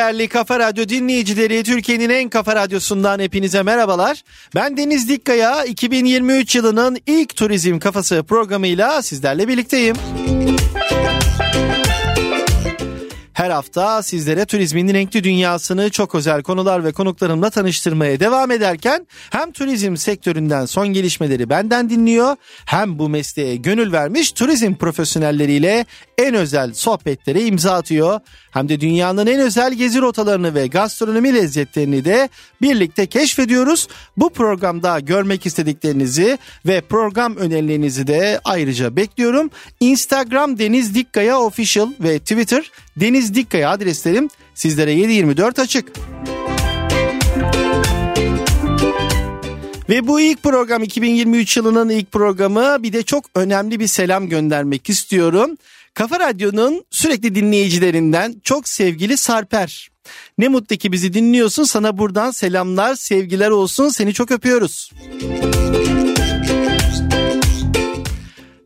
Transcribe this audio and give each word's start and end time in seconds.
değerli 0.00 0.28
Kafa 0.28 0.58
Radyo 0.58 0.88
dinleyicileri 0.88 1.62
Türkiye'nin 1.62 2.10
en 2.10 2.28
kafa 2.28 2.56
radyosundan 2.56 3.20
hepinize 3.20 3.62
merhabalar. 3.62 4.22
Ben 4.54 4.76
Deniz 4.76 5.08
Dikkaya 5.08 5.64
2023 5.64 6.56
yılının 6.56 6.98
ilk 7.06 7.36
turizm 7.36 7.78
kafası 7.78 8.22
programıyla 8.22 9.02
sizlerle 9.02 9.48
birlikteyim. 9.48 9.96
Her 13.40 13.50
hafta 13.50 14.02
sizlere 14.02 14.44
turizmin 14.44 14.94
renkli 14.94 15.24
dünyasını 15.24 15.90
çok 15.90 16.14
özel 16.14 16.42
konular 16.42 16.84
ve 16.84 16.92
konuklarımla 16.92 17.50
tanıştırmaya 17.50 18.20
devam 18.20 18.50
ederken 18.50 19.06
hem 19.30 19.52
turizm 19.52 19.96
sektöründen 19.96 20.66
son 20.66 20.88
gelişmeleri 20.88 21.50
benden 21.50 21.90
dinliyor 21.90 22.36
hem 22.64 22.98
bu 22.98 23.08
mesleğe 23.08 23.56
gönül 23.56 23.92
vermiş 23.92 24.32
turizm 24.32 24.74
profesyonelleriyle 24.74 25.86
en 26.18 26.34
özel 26.34 26.74
sohbetlere 26.74 27.42
imza 27.42 27.74
atıyor. 27.74 28.20
Hem 28.50 28.68
de 28.68 28.80
dünyanın 28.80 29.26
en 29.26 29.40
özel 29.40 29.74
gezi 29.74 30.00
rotalarını 30.00 30.54
ve 30.54 30.66
gastronomi 30.66 31.34
lezzetlerini 31.34 32.04
de 32.04 32.28
birlikte 32.62 33.06
keşfediyoruz. 33.06 33.88
Bu 34.16 34.30
programda 34.30 35.00
görmek 35.00 35.46
istediklerinizi 35.46 36.38
ve 36.66 36.80
program 36.80 37.36
önerilerinizi 37.36 38.06
de 38.06 38.40
ayrıca 38.44 38.96
bekliyorum. 38.96 39.50
Instagram 39.80 40.58
Deniz 40.58 40.94
Dikkaya 40.94 41.40
Official 41.40 41.88
ve 42.00 42.18
Twitter 42.18 42.70
Deniz 42.96 43.34
Dikkaya 43.34 43.70
adreslerim 43.70 44.28
sizlere 44.54 44.92
724 44.92 45.58
açık. 45.58 45.92
Ve 49.88 50.06
bu 50.06 50.20
ilk 50.20 50.42
program 50.42 50.82
2023 50.82 51.56
yılının 51.56 51.88
ilk 51.88 52.12
programı 52.12 52.82
bir 52.82 52.92
de 52.92 53.02
çok 53.02 53.24
önemli 53.34 53.80
bir 53.80 53.86
selam 53.86 54.28
göndermek 54.28 54.90
istiyorum. 54.90 55.56
Kafa 55.94 56.20
Radyo'nun 56.20 56.84
sürekli 56.90 57.34
dinleyicilerinden 57.34 58.40
çok 58.44 58.68
sevgili 58.68 59.16
Sarper. 59.16 59.90
Ne 60.38 60.48
mutlu 60.48 60.76
ki 60.76 60.92
bizi 60.92 61.12
dinliyorsun. 61.12 61.64
Sana 61.64 61.98
buradan 61.98 62.30
selamlar, 62.30 62.94
sevgiler 62.94 63.50
olsun. 63.50 63.88
Seni 63.88 64.14
çok 64.14 64.30
öpüyoruz. 64.30 64.90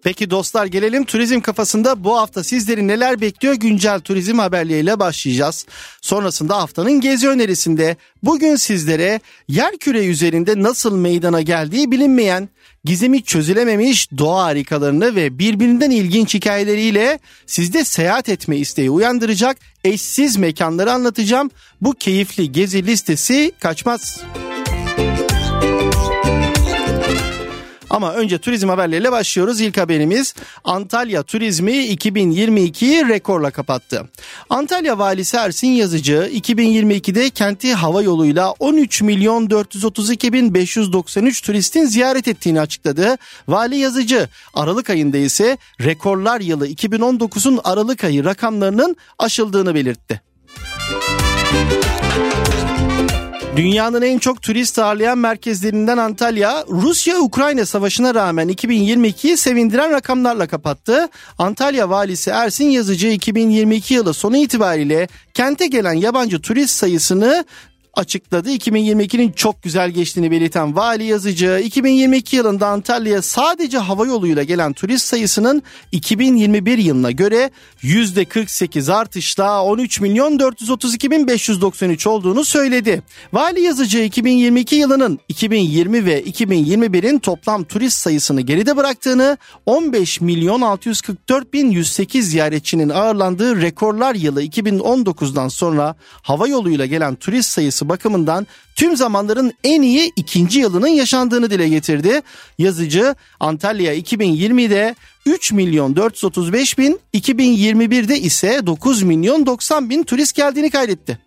Peki 0.05 0.31
dostlar 0.31 0.67
gelelim 0.67 1.05
turizm 1.05 1.41
kafasında 1.41 2.05
bu 2.05 2.17
hafta 2.17 2.45
sizleri 2.45 2.89
neler 2.89 3.21
bekliyor 3.21 3.55
güncel 3.55 4.01
turizm 4.01 4.39
haberleriyle 4.39 5.01
başlayacağız. 5.01 5.67
Sonrasında 6.01 6.57
haftanın 6.57 7.01
gezi 7.01 7.29
önerisinde 7.29 7.97
bugün 8.23 8.57
sizlere 8.57 9.21
yer 9.49 9.77
küre 9.77 10.07
üzerinde 10.07 10.63
nasıl 10.63 10.97
meydana 10.97 11.41
geldiği 11.41 11.91
bilinmeyen 11.91 12.49
gizemi 12.85 13.23
çözülememiş 13.23 14.09
doğa 14.19 14.45
harikalarını 14.45 15.17
ve 15.17 15.39
birbirinden 15.39 15.91
ilginç 15.91 16.35
hikayeleriyle 16.35 17.19
sizde 17.47 17.85
seyahat 17.85 18.29
etme 18.29 18.57
isteği 18.57 18.91
uyandıracak 18.91 19.57
eşsiz 19.85 20.37
mekanları 20.37 20.93
anlatacağım. 20.93 21.51
Bu 21.81 21.93
keyifli 21.93 22.53
gezi 22.53 22.87
listesi 22.87 23.53
kaçmaz. 23.61 24.23
Ama 27.91 28.13
önce 28.13 28.39
turizm 28.39 28.69
haberleriyle 28.69 29.13
başlıyoruz. 29.13 29.61
İlk 29.61 29.77
haberimiz 29.77 30.35
Antalya 30.65 31.23
turizmi 31.23 31.87
2022 31.87 33.09
rekorla 33.09 33.51
kapattı. 33.51 34.09
Antalya 34.51 34.99
valisi 34.99 35.37
Ersin 35.37 35.69
Yazıcı 35.69 36.31
2022'de 36.35 37.31
kenti 37.31 37.75
hava 37.75 38.03
yoluyla 38.03 38.51
13 38.51 39.03
milyon 39.03 39.51
432 39.51 40.33
bin 40.33 40.55
593 40.55 41.43
turistin 41.43 41.85
ziyaret 41.85 42.29
ettiğini 42.29 42.61
açıkladı. 42.61 43.17
Vali 43.49 43.77
Yazıcı 43.77 44.29
Aralık 44.55 44.91
ayında 44.91 45.19
ise 45.19 45.59
rekorlar 45.81 46.41
yılı 46.41 46.69
2019'un 46.69 47.61
Aralık 47.65 48.05
ayı 48.05 48.25
rakamlarının 48.25 48.97
aşıldığını 49.19 49.75
belirtti. 49.75 50.21
Dünyanın 53.57 54.03
en 54.03 54.19
çok 54.19 54.43
turist 54.43 54.79
ağırlayan 54.79 55.19
merkezlerinden 55.19 55.99
Antalya, 55.99 56.65
Rusya-Ukrayna 56.69 57.67
savaşına 57.67 58.15
rağmen 58.15 58.49
2022'yi 58.49 59.37
sevindiren 59.37 59.91
rakamlarla 59.91 60.47
kapattı. 60.47 61.09
Antalya 61.39 61.91
valisi 61.91 62.31
Ersin 62.31 62.65
Yazıcı 62.65 63.09
2022 63.09 63.95
yılı 63.95 64.15
sonu 64.15 64.37
itibariyle 64.37 65.09
kente 65.35 65.67
gelen 65.67 65.93
yabancı 65.93 66.41
turist 66.41 66.77
sayısını 66.77 67.45
açıkladı. 67.97 68.51
2022'nin 68.51 69.33
çok 69.33 69.63
güzel 69.63 69.91
geçtiğini 69.91 70.31
belirten 70.31 70.77
vali 70.77 71.05
yazıcı 71.05 71.61
2022 71.65 72.37
yılında 72.37 72.67
Antalya'ya 72.67 73.23
sadece 73.23 73.79
hava 73.79 74.07
yoluyla 74.07 74.43
gelen 74.43 74.73
turist 74.73 75.07
sayısının 75.07 75.63
2021 75.93 76.79
yılına 76.79 77.11
göre 77.11 77.51
%48 77.83 78.93
artışla 78.93 79.65
13 79.65 80.01
milyon 80.01 80.39
432 80.39 81.11
bin 81.11 81.29
593 81.29 82.07
olduğunu 82.07 82.45
söyledi. 82.45 83.03
Vali 83.33 83.61
yazıcı 83.61 83.99
2022 83.99 84.77
yılının 84.77 85.19
2020 85.29 86.07
ve 86.07 86.23
2021'in 86.23 87.19
toplam 87.19 87.65
turist 87.65 87.99
sayısını 87.99 88.41
geride 88.41 88.77
bıraktığını 88.77 89.39
15 89.67 90.21
milyon 90.21 90.61
644 90.61 91.53
bin 91.53 91.71
108 91.71 92.31
ziyaretçinin 92.31 92.89
ağırlandığı 92.89 93.63
rekorlar 93.63 94.15
yılı 94.15 94.43
2019'dan 94.45 95.49
sonra 95.49 95.97
hava 96.23 96.49
yoluyla 96.49 96.87
gelen 96.87 97.15
turist 97.15 97.51
sayısı 97.51 97.84
bakımından 97.89 98.47
tüm 98.77 98.97
zamanların 98.97 99.53
en 99.65 99.83
iyi 99.83 100.13
ikinci 100.17 100.61
yılının 100.61 100.89
yaşandığını 100.89 101.51
dile 101.51 101.69
getirdi. 101.69 102.23
Yazıcı 102.59 103.15
Antalya 103.41 103.95
2020'de 103.95 104.95
3 105.27 105.53
milyon 105.53 105.97
435 105.97 106.79
bin, 106.79 107.01
2021'de 107.15 108.19
ise 108.19 108.67
9 108.67 109.03
milyon 109.03 109.47
90 109.47 109.91
bin 109.91 110.03
turist 110.03 110.37
geldiğini 110.37 110.71
kaydetti. 110.71 111.19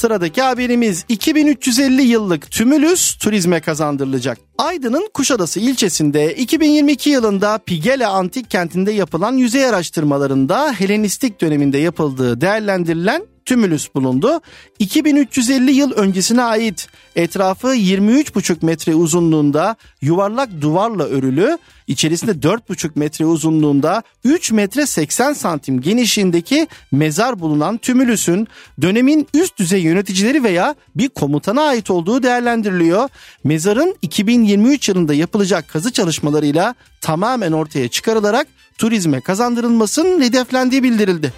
Sıradaki 0.00 0.42
haberimiz 0.42 1.04
2350 1.08 2.02
yıllık 2.02 2.50
tümülüs 2.50 3.14
turizme 3.14 3.60
kazandırılacak. 3.60 4.38
Aydın'ın 4.58 5.08
Kuşadası 5.14 5.60
ilçesinde 5.60 6.34
2022 6.34 7.10
yılında 7.10 7.58
Pigele 7.58 8.06
Antik 8.06 8.50
Kenti'nde 8.50 8.92
yapılan 8.92 9.32
yüzey 9.32 9.66
araştırmalarında 9.66 10.72
Helenistik 10.72 11.40
döneminde 11.40 11.78
yapıldığı 11.78 12.40
değerlendirilen 12.40 13.22
tümülüs 13.50 13.94
bulundu. 13.94 14.40
2350 14.78 15.72
yıl 15.72 15.92
öncesine 15.92 16.42
ait 16.42 16.88
etrafı 17.16 17.66
23,5 17.66 18.66
metre 18.66 18.94
uzunluğunda 18.94 19.76
yuvarlak 20.02 20.60
duvarla 20.60 21.04
örülü, 21.04 21.58
içerisinde 21.86 22.30
4,5 22.30 22.90
metre 22.94 23.26
uzunluğunda 23.26 24.02
3 24.24 24.52
metre 24.52 24.86
80 24.86 25.32
santim 25.32 25.80
genişliğindeki 25.80 26.66
mezar 26.92 27.40
bulunan 27.40 27.78
tümülüsün 27.78 28.48
dönemin 28.82 29.28
üst 29.34 29.58
düzey 29.58 29.82
yöneticileri 29.82 30.44
veya 30.44 30.74
bir 30.96 31.08
komutana 31.08 31.62
ait 31.62 31.90
olduğu 31.90 32.22
değerlendiriliyor. 32.22 33.08
Mezarın 33.44 33.96
2023 34.02 34.88
yılında 34.88 35.14
yapılacak 35.14 35.68
kazı 35.68 35.92
çalışmalarıyla 35.92 36.74
tamamen 37.00 37.52
ortaya 37.52 37.88
çıkarılarak 37.88 38.46
turizme 38.78 39.20
kazandırılmasının 39.20 40.22
hedeflendiği 40.22 40.82
bildirildi. 40.82 41.32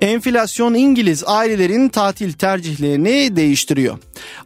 Enflasyon 0.00 0.74
İngiliz 0.74 1.24
ailelerin 1.26 1.88
tatil 1.88 2.32
tercihlerini 2.32 3.36
değiştiriyor. 3.36 3.98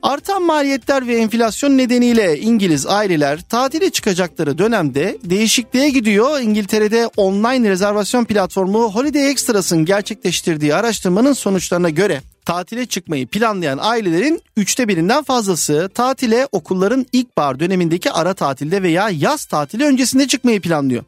Artan 0.03 0.43
maliyetler 0.43 1.07
ve 1.07 1.17
enflasyon 1.17 1.79
nedeniyle 1.79 2.39
İngiliz 2.41 2.87
aileler 2.87 3.41
tatile 3.41 3.91
çıkacakları 3.91 4.59
dönemde 4.59 5.19
değişikliğe 5.25 5.91
gidiyor. 5.91 6.41
İngiltere'de 6.41 7.11
online 7.17 7.69
rezervasyon 7.69 8.25
platformu 8.25 8.93
Holiday 8.95 9.31
Extras'ın 9.31 9.85
gerçekleştirdiği 9.85 10.75
araştırmanın 10.75 11.33
sonuçlarına 11.33 11.91
göre 11.91 12.23
tatile 12.51 12.87
çıkmayı 12.87 13.27
planlayan 13.27 13.79
ailelerin 13.81 14.43
üçte 14.57 14.89
birinden 14.89 15.25
fazlası 15.25 15.91
tatile 15.95 16.49
okulların 16.53 17.07
ilkbahar 17.13 17.61
dönemindeki 17.61 18.13
ara 18.13 18.35
tatilde 18.35 18.83
veya 18.83 19.11
yaz 19.11 19.45
tatili 19.45 19.85
öncesinde 19.85 20.29
çıkmayı 20.29 20.61
planlıyor. 20.61 21.05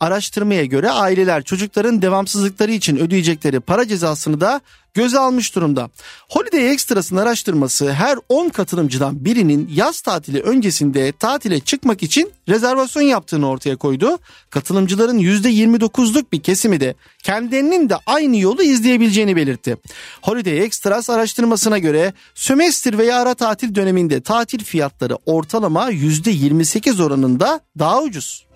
Araştırmaya 0.00 0.64
göre 0.64 0.90
aileler 0.90 1.42
çocukların 1.42 2.02
devamsızlıkları 2.02 2.72
için 2.72 2.96
ödeyecekleri 2.96 3.60
para 3.60 3.88
cezasını 3.88 4.40
da 4.40 4.60
göze 4.96 5.18
almış 5.18 5.56
durumda. 5.56 5.90
Holiday 6.28 6.72
Extras'ın 6.72 7.16
araştırması 7.16 7.92
her 7.92 8.18
10 8.28 8.48
katılımcıdan 8.48 9.24
birinin 9.24 9.70
yaz 9.74 10.00
tatili 10.00 10.40
öncesinde 10.40 11.12
tatile 11.12 11.60
çıkmak 11.60 12.02
için 12.02 12.32
rezervasyon 12.48 13.02
yaptığını 13.02 13.48
ortaya 13.48 13.76
koydu. 13.76 14.18
Katılımcıların 14.50 15.18
%29'luk 15.18 16.24
bir 16.32 16.42
kesimi 16.42 16.80
de 16.80 16.94
kendilerinin 17.22 17.88
de 17.88 17.94
aynı 18.06 18.36
yolu 18.36 18.62
izleyebileceğini 18.62 19.36
belirtti. 19.36 19.76
Holiday 20.22 20.64
Extras 20.64 21.10
araştırmasına 21.10 21.78
göre 21.78 22.12
sömestr 22.34 22.98
veya 22.98 23.20
ara 23.20 23.34
tatil 23.34 23.74
döneminde 23.74 24.20
tatil 24.20 24.64
fiyatları 24.64 25.18
ortalama 25.26 25.90
%28 25.90 27.02
oranında 27.02 27.60
daha 27.78 28.02
ucuz. 28.02 28.46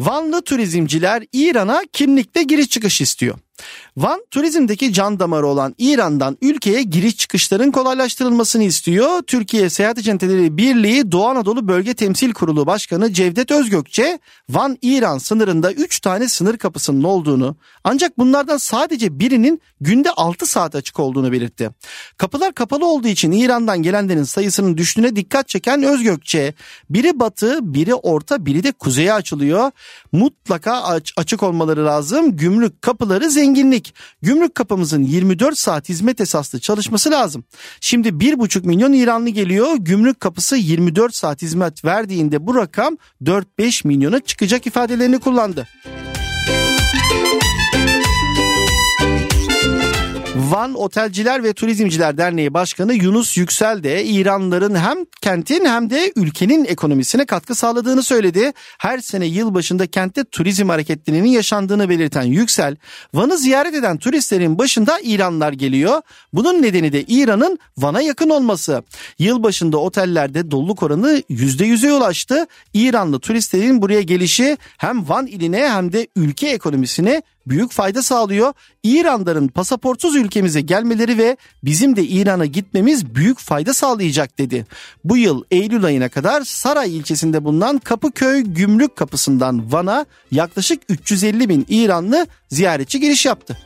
Vanlı 0.00 0.42
turizmciler 0.42 1.24
İran'a 1.32 1.82
kimlikle 1.92 2.42
giriş 2.42 2.68
çıkış 2.68 3.00
istiyor. 3.00 3.38
Van 3.96 4.24
turizmdeki 4.30 4.92
can 4.92 5.20
damarı 5.20 5.46
olan 5.46 5.74
İran'dan 5.78 6.38
ülkeye 6.42 6.82
giriş 6.82 7.16
çıkışların 7.16 7.70
kolaylaştırılmasını 7.70 8.64
istiyor. 8.64 9.22
Türkiye 9.22 9.70
Seyahat 9.70 9.98
Acenteleri 9.98 10.56
Birliği 10.56 11.12
Doğu 11.12 11.26
Anadolu 11.26 11.68
Bölge 11.68 11.94
Temsil 11.94 12.32
Kurulu 12.32 12.66
Başkanı 12.66 13.12
Cevdet 13.12 13.50
Özgökçe, 13.50 14.18
Van-İran 14.50 15.18
sınırında 15.18 15.72
3 15.72 16.00
tane 16.00 16.28
sınır 16.28 16.56
kapısının 16.58 17.02
olduğunu 17.02 17.56
ancak 17.84 18.18
bunlardan 18.18 18.56
sadece 18.56 19.20
birinin 19.20 19.60
günde 19.80 20.10
6 20.10 20.46
saat 20.46 20.74
açık 20.74 21.00
olduğunu 21.00 21.32
belirtti. 21.32 21.70
Kapılar 22.16 22.54
kapalı 22.54 22.86
olduğu 22.86 23.08
için 23.08 23.32
İran'dan 23.32 23.82
gelenlerin 23.82 24.22
sayısının 24.22 24.76
düştüğüne 24.76 25.16
dikkat 25.16 25.48
çeken 25.48 25.82
Özgökçe, 25.82 26.54
biri 26.90 27.20
batı, 27.20 27.58
biri 27.74 27.94
orta, 27.94 28.46
biri 28.46 28.62
de 28.62 28.72
kuzeye 28.72 29.12
açılıyor. 29.12 29.70
Mutlaka 30.12 30.82
aç, 30.82 31.12
açık 31.16 31.42
olmaları 31.42 31.86
lazım. 31.86 32.36
Gümrük 32.36 32.82
kapıları 32.82 33.30
zenginlik. 33.30 33.79
Gümrük 34.22 34.54
kapımızın 34.54 35.02
24 35.02 35.58
saat 35.58 35.88
hizmet 35.88 36.20
esaslı 36.20 36.60
çalışması 36.60 37.10
lazım. 37.10 37.44
Şimdi 37.80 38.08
1,5 38.08 38.66
milyon 38.66 38.92
İranlı 38.92 39.28
geliyor. 39.28 39.76
Gümrük 39.78 40.20
kapısı 40.20 40.56
24 40.56 41.14
saat 41.14 41.42
hizmet 41.42 41.84
verdiğinde 41.84 42.46
bu 42.46 42.54
rakam 42.54 42.96
4-5 43.24 43.86
milyona 43.86 44.20
çıkacak 44.20 44.66
ifadelerini 44.66 45.20
kullandı. 45.20 45.66
Van 50.50 50.74
Otelciler 50.74 51.44
ve 51.44 51.52
Turizmciler 51.52 52.18
Derneği 52.18 52.54
Başkanı 52.54 52.94
Yunus 52.94 53.36
Yüksel 53.36 53.82
de 53.82 54.04
İranlıların 54.04 54.74
hem 54.74 54.98
kentin 55.22 55.64
hem 55.64 55.90
de 55.90 56.12
ülkenin 56.16 56.64
ekonomisine 56.64 57.26
katkı 57.26 57.54
sağladığını 57.54 58.02
söyledi. 58.02 58.52
Her 58.78 58.98
sene 58.98 59.26
yılbaşında 59.26 59.86
kentte 59.86 60.24
turizm 60.24 60.68
hareketlerinin 60.68 61.28
yaşandığını 61.28 61.88
belirten 61.88 62.22
Yüksel, 62.22 62.76
Van'ı 63.14 63.38
ziyaret 63.38 63.74
eden 63.74 63.96
turistlerin 63.96 64.58
başında 64.58 64.98
İranlılar 65.02 65.52
geliyor. 65.52 66.02
Bunun 66.32 66.62
nedeni 66.62 66.92
de 66.92 67.02
İran'ın 67.02 67.58
Van'a 67.78 68.00
yakın 68.00 68.30
olması. 68.30 68.82
Yılbaşında 69.18 69.78
otellerde 69.78 70.50
doluluk 70.50 70.82
oranı 70.82 71.22
%100'e 71.30 71.92
ulaştı. 71.92 72.46
İranlı 72.74 73.20
turistlerin 73.20 73.82
buraya 73.82 74.02
gelişi 74.02 74.56
hem 74.78 75.08
Van 75.08 75.26
iline 75.26 75.68
hem 75.68 75.92
de 75.92 76.08
ülke 76.16 76.48
ekonomisine 76.48 77.22
büyük 77.46 77.72
fayda 77.72 78.02
sağlıyor. 78.02 78.52
İranların 78.82 79.48
pasaportsuz 79.48 80.16
ülkemize 80.16 80.60
gelmeleri 80.60 81.18
ve 81.18 81.36
bizim 81.64 81.96
de 81.96 82.04
İran'a 82.04 82.46
gitmemiz 82.46 83.14
büyük 83.14 83.38
fayda 83.38 83.74
sağlayacak 83.74 84.38
dedi. 84.38 84.66
Bu 85.04 85.16
yıl 85.16 85.44
Eylül 85.50 85.84
ayına 85.84 86.08
kadar 86.08 86.42
Saray 86.42 86.96
ilçesinde 86.96 87.44
bulunan 87.44 87.78
Kapıköy 87.78 88.40
Gümrük 88.40 88.96
Kapısı'ndan 88.96 89.72
Van'a 89.72 90.06
yaklaşık 90.30 90.82
350 90.88 91.48
bin 91.48 91.66
İranlı 91.68 92.26
ziyaretçi 92.48 93.00
giriş 93.00 93.26
yaptı. 93.26 93.58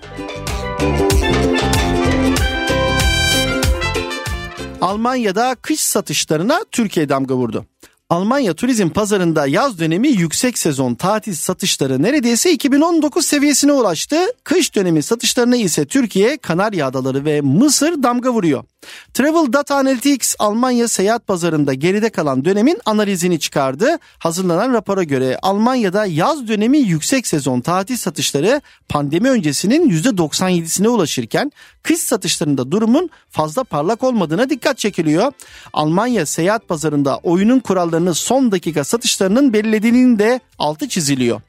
Almanya'da 4.81 5.57
kış 5.63 5.81
satışlarına 5.81 6.65
Türkiye 6.73 7.09
damga 7.09 7.35
vurdu. 7.35 7.67
Almanya 8.15 8.55
turizm 8.55 8.89
pazarında 8.89 9.47
yaz 9.47 9.79
dönemi 9.79 10.09
yüksek 10.09 10.59
sezon 10.59 10.95
tatil 10.95 11.35
satışları 11.35 12.03
neredeyse 12.03 12.53
2019 12.53 13.27
seviyesine 13.27 13.73
ulaştı. 13.73 14.17
Kış 14.45 14.75
dönemi 14.75 15.03
satışlarına 15.03 15.57
ise 15.57 15.85
Türkiye, 15.85 16.37
Kanarya 16.37 16.87
Adaları 16.87 17.25
ve 17.25 17.41
Mısır 17.41 18.03
damga 18.03 18.31
vuruyor. 18.33 18.65
Travel 19.15 19.53
Data 19.53 19.77
Analytics 19.77 20.35
Almanya 20.39 20.89
seyahat 20.89 21.27
pazarında 21.27 21.75
geride 21.75 22.11
kalan 22.11 22.45
dönemin 22.45 22.81
analizini 22.85 23.41
çıkardı. 23.41 23.99
Hazırlanan 24.19 24.73
rapora 24.73 25.03
göre 25.03 25.39
Almanya'da 25.43 26.07
yaz 26.07 26.49
dönemi 26.49 26.79
yüksek 26.79 27.27
sezon 27.27 27.61
tatil 27.61 27.97
satışları 27.97 28.61
pandemi 28.89 29.31
öncesinin 29.31 29.91
%97'sine 29.91 30.89
ulaşırken 30.89 31.53
kış 31.83 32.01
satışlarında 32.01 32.71
durumun 32.73 33.11
fazla 33.31 33.65
parlak 33.65 34.03
olmadığına 34.03 34.51
dikkat 34.51 34.79
çekiliyor. 34.79 35.33
Almanya 35.73 36.27
seyahat 36.27 36.69
pazarında 36.69 37.19
oyunun 37.19 37.61
kurallarını 37.61 38.15
son 38.15 38.53
dakika 38.53 38.85
satışlarının 38.85 39.53
belirlediğinin 39.53 40.19
de 40.19 40.41
altı 40.59 40.89
çiziliyor. 40.89 41.41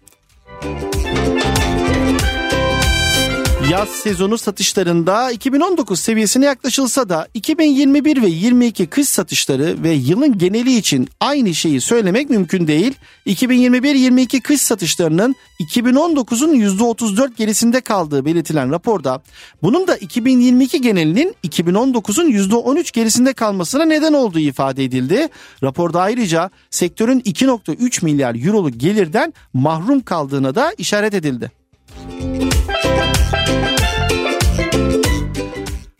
Yaz 3.71 3.89
sezonu 3.89 4.37
satışlarında 4.37 5.31
2019 5.31 5.99
seviyesine 5.99 6.45
yaklaşılsa 6.45 7.09
da 7.09 7.27
2021 7.33 8.21
ve 8.21 8.27
22 8.27 8.87
kış 8.87 9.09
satışları 9.09 9.83
ve 9.83 9.91
yılın 9.91 10.37
geneli 10.37 10.77
için 10.77 11.09
aynı 11.19 11.55
şeyi 11.55 11.81
söylemek 11.81 12.29
mümkün 12.29 12.67
değil. 12.67 12.93
2021-22 13.27 14.41
kış 14.41 14.61
satışlarının 14.61 15.35
2019'un 15.59 16.53
%34 16.53 17.35
gerisinde 17.35 17.81
kaldığı 17.81 18.25
belirtilen 18.25 18.71
raporda 18.71 19.21
bunun 19.63 19.87
da 19.87 19.95
2022 19.95 20.81
genelinin 20.81 21.35
2019'un 21.43 22.29
%13 22.29 22.93
gerisinde 22.93 23.33
kalmasına 23.33 23.85
neden 23.85 24.13
olduğu 24.13 24.39
ifade 24.39 24.83
edildi. 24.83 25.27
Raporda 25.63 26.01
ayrıca 26.01 26.49
sektörün 26.69 27.19
2.3 27.19 28.05
milyar 28.05 28.45
euroluk 28.45 28.79
gelirden 28.79 29.33
mahrum 29.53 30.01
kaldığına 30.01 30.55
da 30.55 30.73
işaret 30.77 31.13
edildi. 31.13 31.64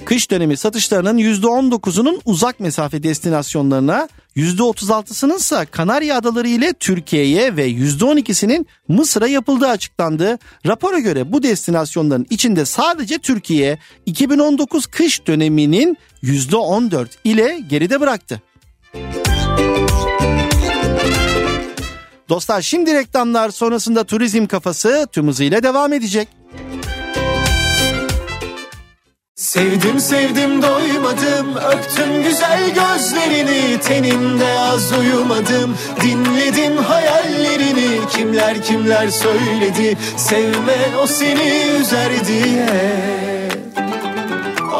Kış 0.05 0.31
dönemi 0.31 0.57
satışlarının 0.57 1.17
%19'unun 1.17 2.21
uzak 2.25 2.59
mesafe 2.59 3.03
destinasyonlarına, 3.03 4.09
%36'sının 4.35 5.35
ise 5.35 5.65
Kanarya 5.71 6.17
Adaları 6.17 6.47
ile 6.47 6.73
Türkiye'ye 6.73 7.57
ve 7.57 7.69
%12'sinin 7.69 8.67
Mısır'a 8.87 9.27
yapıldığı 9.27 9.67
açıklandı. 9.67 10.39
Rapora 10.65 10.99
göre 10.99 11.31
bu 11.33 11.43
destinasyonların 11.43 12.27
içinde 12.29 12.65
sadece 12.65 13.17
Türkiye 13.17 13.79
2019 14.05 14.85
kış 14.85 15.27
döneminin 15.27 15.97
%14 16.23 17.07
ile 17.23 17.59
geride 17.69 18.01
bıraktı. 18.01 18.41
Dostlar 22.29 22.61
şimdi 22.61 22.93
reklamlar 22.93 23.49
sonrasında 23.49 24.03
turizm 24.03 24.45
kafası 24.45 25.07
tüm 25.11 25.27
hızıyla 25.27 25.63
devam 25.63 25.93
edecek. 25.93 26.27
Sevdim 29.35 29.99
sevdim 29.99 30.61
doymadım. 30.61 31.55
Öptüm 31.55 32.23
güzel 32.23 32.73
gözlerini. 32.73 33.79
Teninde 33.79 34.59
az 34.59 34.91
uyumadım. 34.91 35.77
Dinledim 36.01 36.77
hayallerini. 36.77 38.07
Kimler 38.09 38.63
kimler 38.63 39.09
söyledi? 39.09 39.97
Sevme 40.17 40.77
o 41.03 41.07
seni 41.07 41.63
üzer 41.79 42.27
diye. 42.27 42.69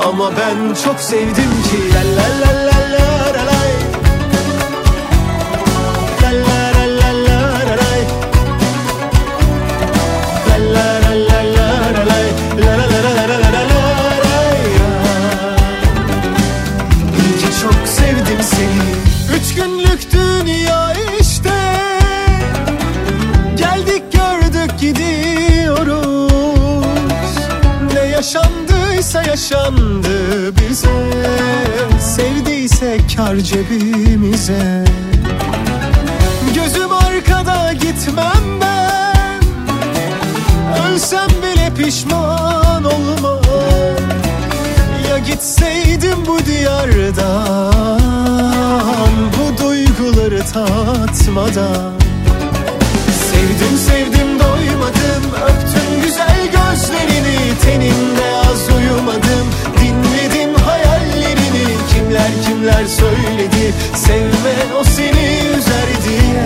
Ama 0.05 0.31
ben 0.31 0.75
çok 0.83 0.99
sevdim 0.99 1.51
ki. 1.69 1.93
La 1.93 2.21
la 2.21 2.39
la 2.39 2.65
la 2.65 2.74
yaşandı 29.35 30.55
bize. 30.55 30.89
Sevdiyse 31.99 32.97
kar 33.15 33.35
cebimize. 33.35 34.85
Gözüm 36.55 36.91
arkada 36.91 37.73
gitmem 37.73 38.61
ben. 38.61 39.41
Ölsem 40.83 41.29
bile 41.29 41.71
pişman 41.77 42.83
olmam. 42.83 43.41
Ya 45.09 45.17
gitseydim 45.17 46.25
bu 46.27 46.45
diyardan 46.45 47.73
Bu 49.37 49.63
duyguları 49.63 50.39
tatmadan. 50.53 51.93
Sevdim 53.31 53.77
sevdim 53.87 54.39
doymadım. 54.39 55.23
Öptüm 55.47 56.01
güzel 56.03 56.45
gözlerini 56.45 57.45
Teninde 57.65 58.35
az 58.51 58.77
uyumadım 58.77 59.24
neler 62.85 62.87
söyledi 62.87 63.73
Sevme 63.95 64.75
o 64.79 64.83
seni 64.83 65.39
üzer 65.57 65.89
diye. 66.05 66.45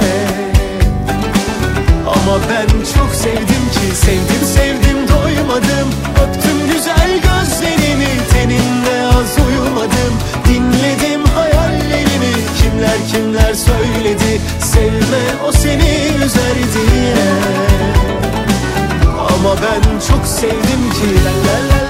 Ama 2.07 2.39
ben 2.49 2.67
çok 2.67 3.15
sevdim 3.15 3.65
ki 3.73 3.95
Sevdim 3.95 4.45
sevdim 4.55 4.97
doymadım. 5.07 5.89
Öptüm 6.23 6.73
güzel 6.73 7.11
gözlerini 7.13 8.07
Teninle 8.33 9.07
az 9.07 9.37
uyumadım. 9.47 10.13
Dinledim 10.47 11.25
hayallerini 11.35 12.33
Kimler 12.61 12.97
kimler 13.11 13.53
söyledi 13.53 14.41
Sevme 14.59 15.23
o 15.47 15.51
seni 15.51 16.25
üzer 16.25 16.55
diye. 16.73 17.15
Ama 19.19 19.55
ben 19.55 19.99
çok 20.07 20.27
sevdim 20.27 20.91
ki 20.93 21.25
la 21.25 21.31
la 21.31 21.69
la 21.69 21.88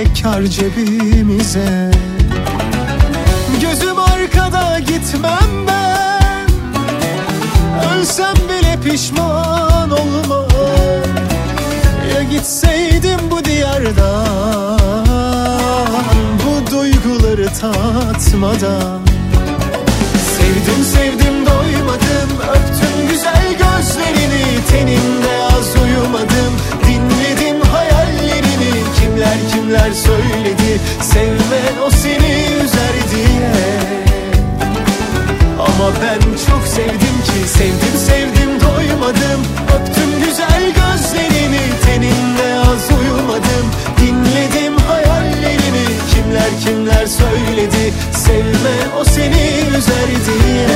Sevdiyse 0.00 0.22
kar 0.22 0.42
cebimize. 0.42 1.90
Gözüm 3.60 3.98
arkada 3.98 4.78
gitmem 4.78 5.66
ben. 5.66 6.48
Ölsem 7.90 8.34
bile 8.34 8.78
pişman 8.84 9.90
olmam. 9.90 10.48
Ya 12.14 12.22
gitseydim 12.22 13.20
bu 13.30 13.44
diyardan 13.44 14.78
Bu 16.44 16.70
duyguları 16.70 17.46
tatmadan. 17.46 19.00
Sevdim 20.36 20.84
sevdim 20.94 21.46
doymadım. 21.46 22.30
Öptüm 22.50 23.08
güzel 23.10 23.48
gözlerini 23.52 24.64
Teninde 24.70 25.44
az 25.58 25.82
uyumadım 25.82 26.79
Kimler 29.70 29.92
söyledi? 29.92 30.80
Sevme 31.02 31.62
o 31.86 31.90
seni 31.90 32.46
üzer 32.64 32.96
diye. 33.14 33.50
Ama 35.58 35.92
ben 36.02 36.20
çok 36.20 36.66
sevdim 36.66 37.16
ki 37.24 37.48
Sevdim 37.48 37.96
sevdim 38.06 38.50
doymadım. 38.60 39.40
Öptüm 39.74 40.20
güzel 40.24 40.62
gözlerini 40.66 41.60
Teninde 41.86 42.58
az 42.60 42.88
uyumadım. 43.00 43.66
Dinledim 44.00 44.76
hayallerini 44.88 45.86
Kimler 46.14 46.50
kimler 46.64 47.06
söyledi? 47.06 47.92
Sevme 48.12 48.76
o 49.00 49.04
seni 49.04 49.76
üzer 49.78 50.08
diye. 50.26 50.68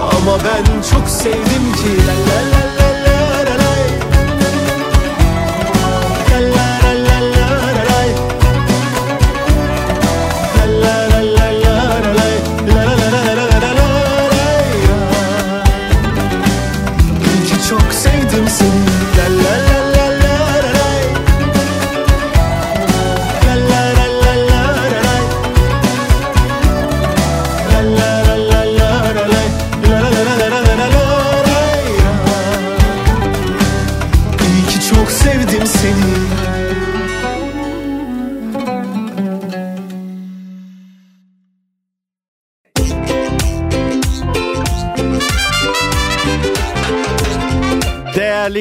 Ama 0.00 0.38
ben 0.44 0.64
çok 0.90 1.08
sevdim 1.08 1.72
ki 1.72 2.06
la 2.06 2.12
la 2.12 2.50
la 2.50 2.69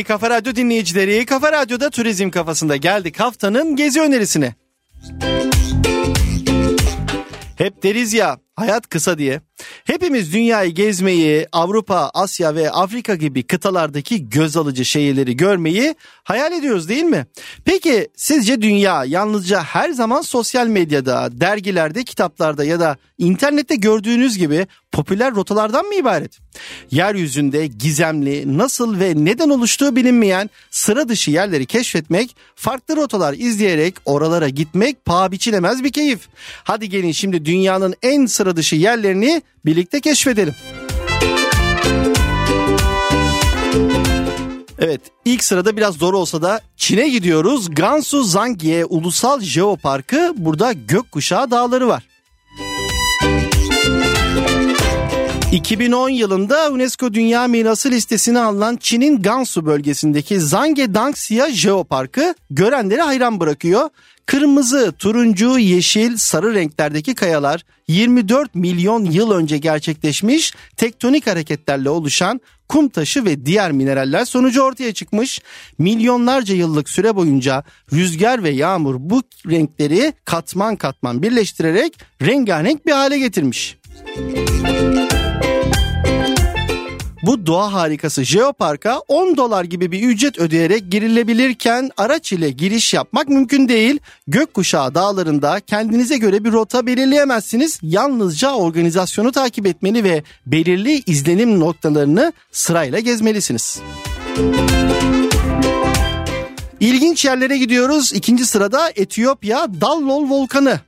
Kafa 0.09 0.29
Radyo 0.29 0.55
dinleyicileri, 0.55 1.25
Kafa 1.25 1.51
Radyo'da 1.51 1.89
turizm 1.89 2.29
kafasında 2.29 2.75
geldik 2.75 3.19
haftanın 3.19 3.75
gezi 3.75 4.01
önerisine. 4.01 4.55
Hep 7.57 7.83
deriz 7.83 8.13
ya 8.13 8.37
hayat 8.59 8.89
kısa 8.89 9.17
diye. 9.17 9.41
Hepimiz 9.85 10.33
dünyayı 10.33 10.71
gezmeyi, 10.71 11.47
Avrupa, 11.51 12.11
Asya 12.13 12.55
ve 12.55 12.71
Afrika 12.71 13.15
gibi 13.15 13.43
kıtalardaki 13.43 14.29
göz 14.29 14.57
alıcı 14.57 14.85
şehirleri 14.85 15.37
görmeyi 15.37 15.95
hayal 16.23 16.51
ediyoruz 16.51 16.89
değil 16.89 17.03
mi? 17.03 17.25
Peki 17.65 18.07
sizce 18.15 18.61
dünya 18.61 19.05
yalnızca 19.05 19.63
her 19.63 19.89
zaman 19.89 20.21
sosyal 20.21 20.67
medyada, 20.67 21.29
dergilerde, 21.31 22.03
kitaplarda 22.03 22.63
ya 22.63 22.79
da 22.79 22.97
internette 23.17 23.75
gördüğünüz 23.75 24.37
gibi 24.37 24.67
popüler 24.91 25.35
rotalardan 25.35 25.85
mı 25.85 25.95
ibaret? 25.95 26.39
Yeryüzünde 26.91 27.67
gizemli, 27.67 28.57
nasıl 28.57 28.99
ve 28.99 29.13
neden 29.15 29.49
oluştuğu 29.49 29.95
bilinmeyen 29.95 30.49
sıra 30.71 31.09
dışı 31.09 31.31
yerleri 31.31 31.65
keşfetmek, 31.65 32.35
farklı 32.55 32.95
rotalar 32.95 33.33
izleyerek 33.33 33.95
oralara 34.05 34.49
gitmek 34.49 35.05
paha 35.05 35.31
biçilemez 35.31 35.83
bir 35.83 35.91
keyif. 35.91 36.19
Hadi 36.63 36.89
gelin 36.89 37.11
şimdi 37.11 37.45
dünyanın 37.45 37.95
en 38.01 38.25
sıra 38.25 38.48
dışı 38.55 38.75
yerlerini 38.75 39.41
birlikte 39.65 40.01
keşfedelim. 40.01 40.55
Evet 44.79 45.01
ilk 45.25 45.43
sırada 45.43 45.77
biraz 45.77 45.95
zor 45.95 46.13
olsa 46.13 46.41
da 46.41 46.61
Çin'e 46.77 47.09
gidiyoruz. 47.09 47.75
Gansu 47.75 48.23
Zangye 48.23 48.85
Ulusal 48.85 49.41
Jeoparkı 49.41 50.33
burada 50.37 50.73
gökkuşağı 50.73 51.51
dağları 51.51 51.87
var. 51.87 52.08
2010 55.51 56.09
yılında 56.09 56.71
UNESCO 56.71 57.13
Dünya 57.13 57.47
Mirası 57.47 57.91
listesine 57.91 58.39
alınan 58.39 58.77
Çin'in 58.77 59.21
Gansu 59.21 59.65
bölgesindeki 59.65 60.39
Zangye 60.39 60.93
Dangxia 60.93 61.49
Jeoparkı 61.49 62.35
görenleri 62.49 63.01
hayran 63.01 63.39
bırakıyor. 63.39 63.89
Kırmızı, 64.25 64.93
turuncu, 64.99 65.59
yeşil, 65.59 66.17
sarı 66.17 66.53
renklerdeki 66.53 67.15
kayalar 67.15 67.65
24 67.87 68.55
milyon 68.55 69.05
yıl 69.05 69.31
önce 69.31 69.57
gerçekleşmiş 69.57 70.53
tektonik 70.77 71.27
hareketlerle 71.27 71.89
oluşan 71.89 72.41
kum 72.67 72.89
taşı 72.89 73.25
ve 73.25 73.45
diğer 73.45 73.71
mineraller 73.71 74.25
sonucu 74.25 74.61
ortaya 74.61 74.93
çıkmış. 74.93 75.41
Milyonlarca 75.77 76.55
yıllık 76.55 76.89
süre 76.89 77.15
boyunca 77.15 77.63
rüzgar 77.93 78.43
ve 78.43 78.49
yağmur 78.49 78.95
bu 78.99 79.21
renkleri 79.49 80.13
katman 80.25 80.75
katman 80.75 81.23
birleştirerek 81.23 81.99
rengarenk 82.21 82.85
bir 82.85 82.91
hale 82.91 83.19
getirmiş. 83.19 83.77
Bu 87.23 87.45
doğa 87.47 87.73
harikası 87.73 88.23
Jeopark'a 88.23 88.99
10 89.07 89.37
dolar 89.37 89.63
gibi 89.63 89.91
bir 89.91 90.03
ücret 90.03 90.39
ödeyerek 90.39 90.91
girilebilirken 90.91 91.91
araç 91.97 92.31
ile 92.31 92.51
giriş 92.51 92.93
yapmak 92.93 93.29
mümkün 93.29 93.69
değil. 93.69 93.99
Gökkuşağı 94.27 94.95
dağlarında 94.95 95.59
kendinize 95.59 96.17
göre 96.17 96.43
bir 96.43 96.51
rota 96.51 96.85
belirleyemezsiniz. 96.85 97.79
Yalnızca 97.81 98.53
organizasyonu 98.53 99.31
takip 99.31 99.65
etmeli 99.67 100.03
ve 100.03 100.23
belirli 100.45 101.03
izlenim 101.05 101.59
noktalarını 101.59 102.33
sırayla 102.51 102.99
gezmelisiniz. 102.99 103.81
İlginç 106.79 107.25
yerlere 107.25 107.57
gidiyoruz. 107.57 108.13
İkinci 108.13 108.45
sırada 108.45 108.89
Etiyopya 108.95 109.67
Dallol 109.81 110.29
Volkanı. 110.29 110.79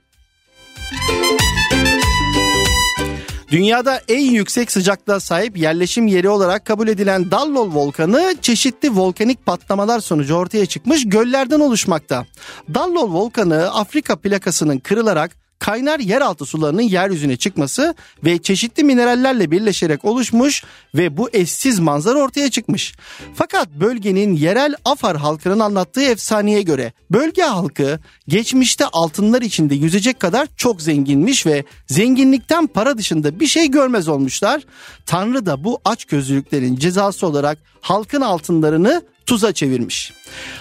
Dünyada 3.52 4.00
en 4.08 4.20
yüksek 4.20 4.72
sıcaklığa 4.72 5.20
sahip 5.20 5.58
yerleşim 5.58 6.06
yeri 6.06 6.28
olarak 6.28 6.64
kabul 6.64 6.88
edilen 6.88 7.30
Dallol 7.30 7.74
Volkanı 7.74 8.34
çeşitli 8.42 8.96
volkanik 8.96 9.46
patlamalar 9.46 10.00
sonucu 10.00 10.34
ortaya 10.34 10.66
çıkmış 10.66 11.08
göllerden 11.08 11.60
oluşmakta. 11.60 12.26
Dallol 12.74 13.12
Volkanı 13.12 13.74
Afrika 13.74 14.16
plakasının 14.16 14.78
kırılarak 14.78 15.41
kaynar 15.62 16.00
yeraltı 16.00 16.46
sularının 16.46 16.82
yeryüzüne 16.82 17.36
çıkması 17.36 17.94
ve 18.24 18.38
çeşitli 18.38 18.84
minerallerle 18.84 19.50
birleşerek 19.50 20.04
oluşmuş 20.04 20.64
ve 20.94 21.16
bu 21.16 21.30
eşsiz 21.32 21.78
manzara 21.78 22.18
ortaya 22.18 22.50
çıkmış. 22.50 22.94
Fakat 23.34 23.68
bölgenin 23.68 24.36
yerel 24.36 24.74
Afar 24.84 25.16
halkının 25.16 25.60
anlattığı 25.60 26.02
efsaneye 26.02 26.62
göre 26.62 26.92
bölge 27.10 27.42
halkı 27.42 28.00
geçmişte 28.28 28.86
altınlar 28.86 29.42
içinde 29.42 29.74
yüzecek 29.74 30.20
kadar 30.20 30.48
çok 30.56 30.82
zenginmiş 30.82 31.46
ve 31.46 31.64
zenginlikten 31.86 32.66
para 32.66 32.98
dışında 32.98 33.40
bir 33.40 33.46
şey 33.46 33.70
görmez 33.70 34.08
olmuşlar. 34.08 34.62
Tanrı 35.06 35.46
da 35.46 35.64
bu 35.64 35.80
açgözlülüklerin 35.84 36.76
cezası 36.76 37.26
olarak 37.26 37.58
halkın 37.80 38.20
altınlarını 38.20 39.02
tuza 39.32 39.52
çevirmiş. 39.52 40.12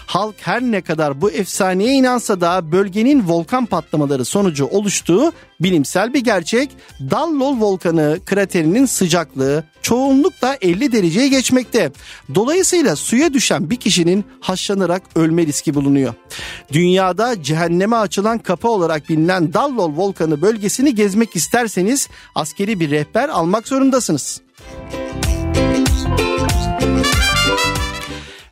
Halk 0.06 0.36
her 0.42 0.62
ne 0.62 0.82
kadar 0.82 1.22
bu 1.22 1.32
efsaneye 1.32 1.94
inansa 1.94 2.42
da 2.42 2.72
bölgenin 2.72 3.28
volkan 3.28 3.66
patlamaları 3.66 4.26
sonucu 4.26 4.66
oluştuğu 4.66 5.32
bilimsel 5.62 6.14
bir 6.14 6.20
gerçek. 6.20 6.70
Dallol 7.00 7.62
volkanı 7.62 8.20
kraterinin 8.26 8.86
sıcaklığı 8.86 9.64
çoğunlukla 9.82 10.58
50 10.62 10.92
dereceye 10.92 11.28
geçmekte. 11.28 11.92
Dolayısıyla 12.36 12.96
suya 12.96 13.34
düşen 13.34 13.70
bir 13.70 13.76
kişinin 13.76 14.26
haşlanarak 14.40 15.04
ölme 15.16 15.46
riski 15.46 15.74
bulunuyor. 15.74 16.14
Dünyada 16.72 17.44
cehenneme 17.44 17.96
açılan 17.96 18.38
kapı 18.38 18.70
olarak 18.70 19.10
bilinen 19.10 19.54
Dallol 19.54 19.98
volkanı 19.98 20.42
bölgesini 20.42 20.96
gezmek 20.96 21.36
isterseniz 21.36 22.10
askeri 22.36 22.80
bir 22.80 22.92
rehber 22.92 23.30
almak 23.30 23.68
zorundasınız. 23.68 24.42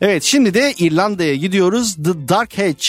Evet 0.02 0.24
şimdi 0.24 0.54
de 0.54 0.74
İrlanda'ya 0.78 1.36
gidiyoruz. 1.36 1.96
The 1.96 2.30
Dark 2.30 2.58
Hedge. 2.58 2.88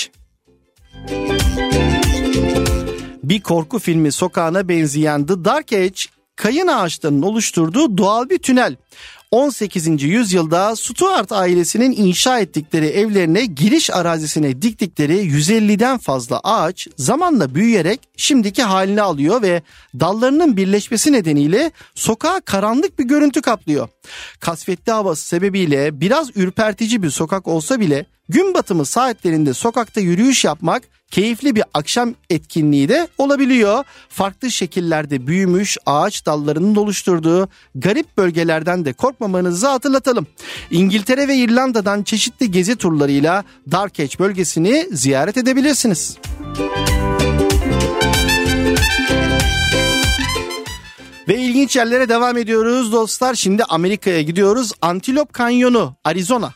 Bir 3.25 3.41
korku 3.41 3.79
filmi 3.79 4.13
sokağına 4.13 4.69
benzeyen 4.69 5.27
The 5.27 5.45
Dark 5.45 5.73
Age 5.73 6.01
kayın 6.37 6.67
ağaçlarının 6.67 7.23
oluşturduğu 7.23 7.99
doğal 7.99 8.31
bir 8.31 8.39
tünel. 8.39 8.77
18. 9.31 10.03
yüzyılda 10.03 10.77
Stuart 10.77 11.33
ailesinin 11.33 11.93
inşa 11.93 12.41
ettikleri 12.41 12.87
evlerine 12.87 13.45
giriş 13.45 13.91
arazisine 13.91 14.63
diktikleri 14.63 15.17
150'den 15.17 15.99
fazla 15.99 16.41
ağaç 16.45 16.89
zamanla 16.97 17.55
büyüyerek 17.55 18.01
şimdiki 18.17 18.63
halini 18.63 19.03
alıyor 19.03 19.43
ve 19.43 19.63
dallarının 20.01 20.57
birleşmesi 20.57 21.13
nedeniyle 21.13 21.71
sokağa 21.95 22.41
karanlık 22.41 22.99
bir 22.99 23.05
görüntü 23.05 23.43
kaplıyor. 23.43 23.89
Kasvetli 24.41 24.93
havası 24.93 25.27
sebebiyle 25.27 26.01
biraz 26.01 26.37
ürpertici 26.37 27.03
bir 27.03 27.11
sokak 27.11 27.49
olsa 27.49 27.81
bile 27.81 28.07
gün 28.29 28.55
batımı 28.55 28.85
saatlerinde 28.85 29.55
sokakta 29.55 30.01
yürüyüş 30.01 30.45
yapmak 30.45 30.83
keyifli 31.11 31.55
bir 31.55 31.65
akşam 31.75 32.15
etkinliği 32.31 32.89
de 32.89 33.09
olabiliyor. 33.19 33.85
Farklı 34.09 34.51
şekillerde 34.51 35.27
büyümüş 35.27 35.77
ağaç 35.87 36.27
dallarının 36.27 36.75
oluşturduğu 36.75 37.49
garip 37.75 38.17
bölgelerden 38.17 38.85
de 38.85 38.93
korkmamanızı 38.93 39.69
hatırlatalım. 39.69 40.27
İngiltere 40.71 41.29
ve 41.29 41.37
İrlanda'dan 41.37 42.03
çeşitli 42.03 42.51
gezi 42.51 42.77
turlarıyla 42.77 43.45
Dark 43.71 44.01
Age 44.01 44.19
bölgesini 44.19 44.89
ziyaret 44.93 45.37
edebilirsiniz. 45.37 46.17
Ve 46.59 47.00
ilginç 51.61 51.77
yerlere 51.77 52.09
devam 52.09 52.37
ediyoruz 52.37 52.93
dostlar. 52.93 53.35
Şimdi 53.35 53.65
Amerika'ya 53.65 54.23
gidiyoruz. 54.23 54.73
Antilop 54.83 55.33
Kanyonu, 55.33 55.95
Arizona. 56.05 56.53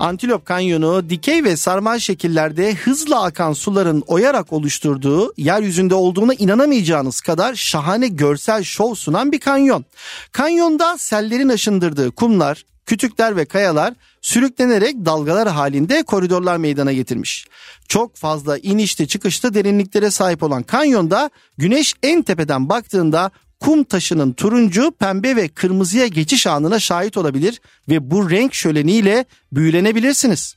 Antilop 0.00 0.46
Kanyonu 0.46 1.10
dikey 1.10 1.44
ve 1.44 1.56
sarmal 1.56 1.98
şekillerde 1.98 2.74
hızla 2.74 3.22
akan 3.22 3.52
suların 3.52 4.02
oyarak 4.06 4.52
oluşturduğu 4.52 5.32
yeryüzünde 5.36 5.94
olduğuna 5.94 6.34
inanamayacağınız 6.34 7.20
kadar 7.20 7.54
şahane 7.54 8.08
görsel 8.08 8.62
şov 8.62 8.94
sunan 8.94 9.32
bir 9.32 9.40
kanyon. 9.40 9.84
Kanyonda 10.32 10.98
sellerin 10.98 11.48
aşındırdığı 11.48 12.10
kumlar, 12.10 12.64
kütükler 12.86 13.36
ve 13.36 13.44
kayalar 13.44 13.94
sürüklenerek 14.20 14.94
dalgalar 15.04 15.48
halinde 15.48 16.02
koridorlar 16.02 16.56
meydana 16.56 16.92
getirmiş. 16.92 17.46
Çok 17.88 18.16
fazla 18.16 18.58
inişli 18.58 19.08
çıkışlı 19.08 19.54
derinliklere 19.54 20.10
sahip 20.10 20.42
olan 20.42 20.62
kanyonda 20.62 21.30
güneş 21.58 21.94
en 22.02 22.22
tepeden 22.22 22.68
baktığında 22.68 23.30
kum 23.60 23.84
taşının 23.84 24.32
turuncu, 24.32 24.90
pembe 24.90 25.36
ve 25.36 25.48
kırmızıya 25.48 26.06
geçiş 26.06 26.46
anına 26.46 26.80
şahit 26.80 27.16
olabilir 27.16 27.60
ve 27.88 28.10
bu 28.10 28.30
renk 28.30 28.54
şöleniyle 28.54 29.24
büyülenebilirsiniz. 29.52 30.56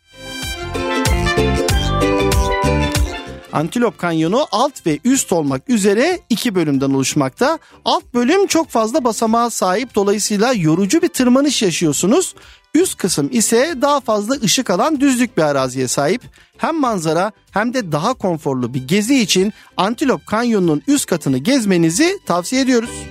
Antilop 3.57 3.97
Kanyonu 3.97 4.47
alt 4.51 4.85
ve 4.85 4.99
üst 5.03 5.33
olmak 5.33 5.69
üzere 5.69 6.19
iki 6.29 6.55
bölümden 6.55 6.89
oluşmakta. 6.89 7.59
Alt 7.85 8.13
bölüm 8.13 8.47
çok 8.47 8.69
fazla 8.69 9.03
basamağa 9.03 9.49
sahip 9.49 9.95
dolayısıyla 9.95 10.53
yorucu 10.53 11.01
bir 11.01 11.07
tırmanış 11.07 11.61
yaşıyorsunuz. 11.61 12.35
Üst 12.73 12.97
kısım 12.97 13.29
ise 13.31 13.75
daha 13.81 13.99
fazla 13.99 14.35
ışık 14.35 14.69
alan 14.69 15.01
düzlük 15.01 15.37
bir 15.37 15.41
araziye 15.41 15.87
sahip. 15.87 16.21
Hem 16.57 16.79
manzara 16.79 17.31
hem 17.51 17.73
de 17.73 17.91
daha 17.91 18.13
konforlu 18.13 18.73
bir 18.73 18.87
gezi 18.87 19.19
için 19.19 19.53
Antilop 19.77 20.25
Kanyonu'nun 20.25 20.81
üst 20.87 21.05
katını 21.05 21.37
gezmenizi 21.37 22.19
tavsiye 22.25 22.61
ediyoruz. 22.61 23.03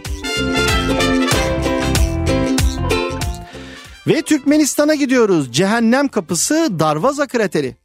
Ve 4.06 4.22
Türkmenistan'a 4.22 4.94
gidiyoruz. 4.94 5.52
Cehennem 5.52 6.08
Kapısı 6.08 6.68
Darvaza 6.78 7.26
Krateri. 7.26 7.76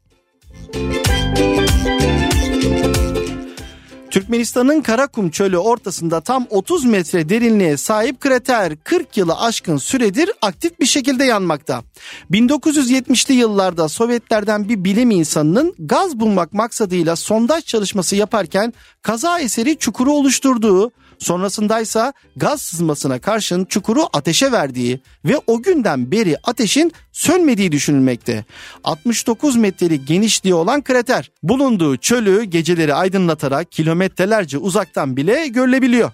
Türkmenistan'ın 4.12 4.82
Karakum 4.82 5.30
Çölü 5.30 5.58
ortasında 5.58 6.22
tam 6.22 6.48
30 6.50 6.86
metre 6.86 7.30
derinliğe 7.30 7.78
sahip 7.78 8.22
krater 8.22 8.74
40 8.84 9.18
yılı 9.18 9.40
aşkın 9.40 9.78
süredir 9.78 10.32
aktif 10.42 10.80
bir 10.80 10.86
şekilde 10.86 11.24
yanmakta. 11.24 11.84
1970'li 12.32 13.34
yıllarda 13.34 13.90
Sovyetlerden 13.90 14.70
bir 14.70 14.84
bilim 14.84 15.12
insanının 15.12 15.76
gaz 15.80 16.20
bulmak 16.20 16.54
maksadıyla 16.54 17.16
sondaj 17.16 17.66
çalışması 17.66 18.16
yaparken 18.16 18.74
kaza 19.02 19.40
eseri 19.40 19.78
çukuru 19.78 20.12
oluşturduğu 20.12 20.92
Sonrasındaysa 21.22 22.14
gaz 22.36 22.62
sızmasına 22.62 23.20
karşın 23.20 23.66
çukuru 23.66 24.04
ateşe 24.14 24.52
verdiği 24.52 25.02
ve 25.26 25.42
o 25.48 25.62
günden 25.62 26.12
beri 26.12 26.38
ateşin 26.44 26.92
sönmediği 27.12 27.72
düşünülmekte. 27.72 28.46
69 28.84 29.56
metrelik 29.56 30.08
genişliği 30.08 30.54
olan 30.54 30.82
krater 30.82 31.32
bulunduğu 31.44 31.98
çölü 31.98 32.44
geceleri 32.44 32.94
aydınlatarak 32.94 33.72
kilometrelerce 33.72 34.58
uzaktan 34.58 35.18
bile 35.18 35.48
görülebiliyor. 35.48 36.12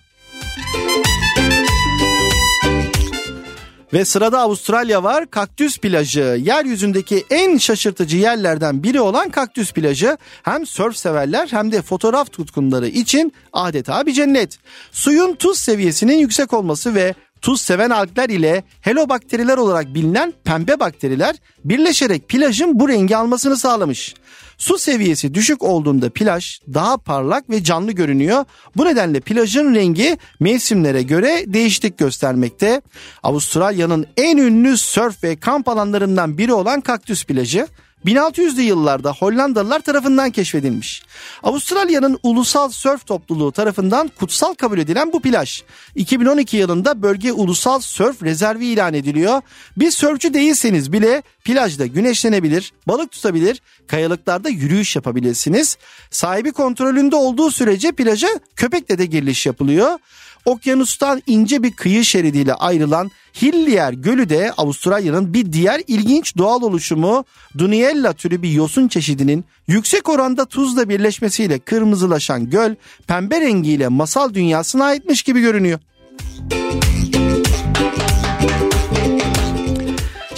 Ve 3.93 4.05
sırada 4.05 4.39
Avustralya 4.39 5.03
var 5.03 5.29
kaktüs 5.29 5.77
plajı. 5.77 6.37
Yeryüzündeki 6.39 7.25
en 7.29 7.57
şaşırtıcı 7.57 8.17
yerlerden 8.17 8.83
biri 8.83 9.01
olan 9.01 9.29
kaktüs 9.29 9.73
plajı 9.73 10.17
hem 10.43 10.65
surf 10.65 10.97
severler 10.97 11.47
hem 11.51 11.71
de 11.71 11.81
fotoğraf 11.81 12.31
tutkunları 12.31 12.87
için 12.87 13.33
adeta 13.53 14.05
bir 14.05 14.13
cennet. 14.13 14.59
Suyun 14.91 15.35
tuz 15.35 15.57
seviyesinin 15.57 16.17
yüksek 16.17 16.53
olması 16.53 16.95
ve 16.95 17.13
tuz 17.41 17.61
seven 17.61 17.89
algler 17.89 18.29
ile 18.29 18.63
helobakteriler 18.81 19.57
olarak 19.57 19.93
bilinen 19.93 20.33
pembe 20.43 20.79
bakteriler 20.79 21.35
birleşerek 21.65 22.29
plajın 22.29 22.79
bu 22.79 22.89
rengi 22.89 23.17
almasını 23.17 23.57
sağlamış. 23.57 24.15
Su 24.57 24.77
seviyesi 24.77 25.33
düşük 25.33 25.63
olduğunda 25.63 26.09
plaj 26.09 26.59
daha 26.73 26.97
parlak 26.97 27.49
ve 27.49 27.63
canlı 27.63 27.91
görünüyor. 27.91 28.45
Bu 28.77 28.85
nedenle 28.85 29.19
plajın 29.19 29.75
rengi 29.75 30.17
mevsimlere 30.39 31.01
göre 31.01 31.43
değişiklik 31.47 31.97
göstermekte. 31.97 32.81
Avustralya'nın 33.23 34.05
en 34.17 34.37
ünlü 34.37 34.77
sörf 34.77 35.23
ve 35.23 35.35
kamp 35.35 35.67
alanlarından 35.67 36.37
biri 36.37 36.53
olan 36.53 36.81
Kaktüs 36.81 37.25
plajı 37.25 37.67
1600'lü 38.07 38.61
yıllarda 38.61 39.13
Hollandalılar 39.13 39.79
tarafından 39.79 40.31
keşfedilmiş. 40.31 41.03
Avustralya'nın 41.43 42.19
ulusal 42.23 42.69
sörf 42.69 43.05
topluluğu 43.05 43.51
tarafından 43.51 44.11
kutsal 44.19 44.53
kabul 44.53 44.79
edilen 44.79 45.13
bu 45.13 45.21
plaj 45.21 45.63
2012 45.95 46.57
yılında 46.57 47.01
bölge 47.01 47.31
ulusal 47.31 47.79
sörf 47.79 48.23
rezervi 48.23 48.65
ilan 48.65 48.93
ediliyor. 48.93 49.41
Bir 49.77 49.91
sörfçü 49.91 50.33
değilseniz 50.33 50.93
bile 50.93 51.23
plajda 51.43 51.85
güneşlenebilir, 51.85 52.73
balık 52.87 53.11
tutabilir, 53.11 53.61
kayalıklarda 53.87 54.49
yürüyüş 54.49 54.95
yapabilirsiniz. 54.95 55.77
Sahibi 56.11 56.51
kontrolünde 56.51 57.15
olduğu 57.15 57.51
sürece 57.51 57.91
plaja 57.91 58.27
köpekle 58.55 58.97
de 58.97 59.05
giriş 59.05 59.45
yapılıyor. 59.45 59.99
Okyanustan 60.47 61.21
ince 61.27 61.63
bir 61.63 61.71
kıyı 61.71 62.05
şeridiyle 62.05 62.53
ayrılan 62.53 63.11
Hillier 63.41 63.93
Gölü 63.93 64.29
de 64.29 64.51
Avustralya'nın 64.57 65.33
bir 65.33 65.53
diğer 65.53 65.81
ilginç 65.87 66.37
doğal 66.37 66.61
oluşumu 66.61 67.25
Duniella 67.57 68.13
türü 68.13 68.41
bir 68.41 68.49
yosun 68.49 68.87
çeşidinin 68.87 69.45
yüksek 69.67 70.09
oranda 70.09 70.45
tuzla 70.45 70.89
birleşmesiyle 70.89 71.59
kırmızılaşan 71.59 72.49
göl 72.49 72.75
pembe 73.07 73.41
rengiyle 73.41 73.87
masal 73.87 74.33
dünyasına 74.33 74.85
aitmiş 74.85 75.21
gibi 75.21 75.41
görünüyor. 75.41 75.79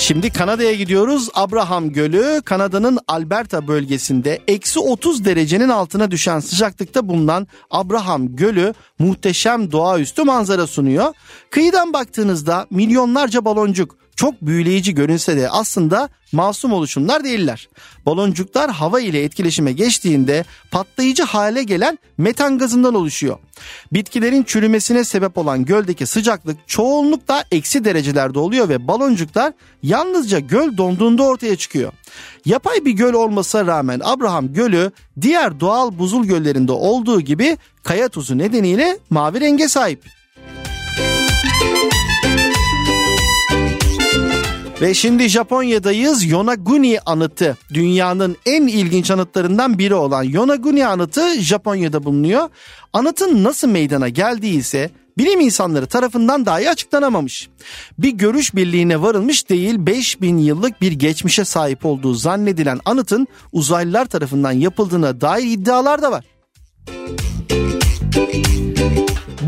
Şimdi 0.10 0.30
Kanada'ya 0.30 0.74
gidiyoruz. 0.74 1.30
Abraham 1.34 1.92
Gölü 1.92 2.42
Kanada'nın 2.46 3.00
Alberta 3.08 3.68
bölgesinde 3.68 4.40
eksi 4.48 4.80
30 4.80 5.26
derecenin 5.26 5.70
altına 5.70 6.12
düşen 6.12 6.40
sıcaklıkta 6.40 7.08
bulunan 7.08 7.48
Abraham 7.72 8.36
Gölü 8.36 8.74
muhteşem 9.00 9.72
doğaüstü 9.72 10.24
manzara 10.24 10.68
sunuyor. 10.68 11.14
Kıyıdan 11.50 11.94
baktığınızda 11.94 12.68
milyonlarca 12.70 13.46
baloncuk 13.46 13.96
çok 14.20 14.42
büyüleyici 14.42 14.96
görünse 14.96 15.38
de 15.38 15.50
aslında 15.50 16.10
masum 16.32 16.74
oluşumlar 16.74 17.24
değiller. 17.24 17.70
Baloncuklar 18.06 18.72
hava 18.72 19.00
ile 19.00 19.24
etkileşime 19.24 19.72
geçtiğinde 19.72 20.46
patlayıcı 20.72 21.24
hale 21.24 21.64
gelen 21.64 22.00
metan 22.18 22.58
gazından 22.58 22.94
oluşuyor. 22.94 23.38
Bitkilerin 23.94 24.44
çürümesine 24.44 25.04
sebep 25.04 25.38
olan 25.38 25.66
göldeki 25.66 26.06
sıcaklık 26.06 26.58
çoğunlukla 26.68 27.44
eksi 27.52 27.86
derecelerde 27.86 28.40
oluyor 28.40 28.70
ve 28.70 28.88
baloncuklar 28.88 29.54
yalnızca 29.84 30.40
göl 30.40 30.78
donduğunda 30.78 31.24
ortaya 31.24 31.56
çıkıyor. 31.56 31.94
Yapay 32.46 32.86
bir 32.86 32.92
göl 32.92 33.14
olmasına 33.14 33.68
rağmen 33.68 34.02
Abraham 34.04 34.54
Gölü 34.54 34.92
diğer 35.22 35.60
doğal 35.60 36.00
buzul 36.00 36.26
göllerinde 36.26 36.72
olduğu 36.72 37.22
gibi 37.22 37.58
kaya 37.84 38.10
tuzu 38.10 38.38
nedeniyle 38.38 39.00
mavi 39.10 39.42
renge 39.42 39.68
sahip. 39.68 40.19
Ve 44.82 44.94
şimdi 44.94 45.30
Japonya'dayız. 45.30 46.26
Yonaguni 46.26 47.00
anıtı 47.06 47.58
dünyanın 47.74 48.38
en 48.46 48.68
ilginç 48.68 49.12
anıtlarından 49.12 49.80
biri 49.80 49.94
olan 49.94 50.24
Yonaguni 50.24 50.88
anıtı 50.88 51.42
Japonya'da 51.42 52.04
bulunuyor. 52.04 52.50
Anıtın 52.94 53.44
nasıl 53.44 53.68
meydana 53.68 54.10
geldiği 54.10 54.58
ise 54.58 54.92
bilim 55.18 55.40
insanları 55.40 55.88
tarafından 55.88 56.46
dahi 56.46 56.70
açıklanamamış. 56.70 57.50
Bir 57.98 58.12
görüş 58.12 58.56
birliğine 58.56 59.02
varılmış 59.02 59.50
değil 59.50 59.76
5000 59.80 60.38
yıllık 60.38 60.82
bir 60.82 60.92
geçmişe 60.92 61.46
sahip 61.46 61.86
olduğu 61.86 62.14
zannedilen 62.14 62.80
anıtın 62.86 63.28
uzaylılar 63.52 64.06
tarafından 64.06 64.52
yapıldığına 64.52 65.22
dair 65.22 65.44
iddialar 65.44 66.02
da 66.02 66.12
var. 66.12 66.26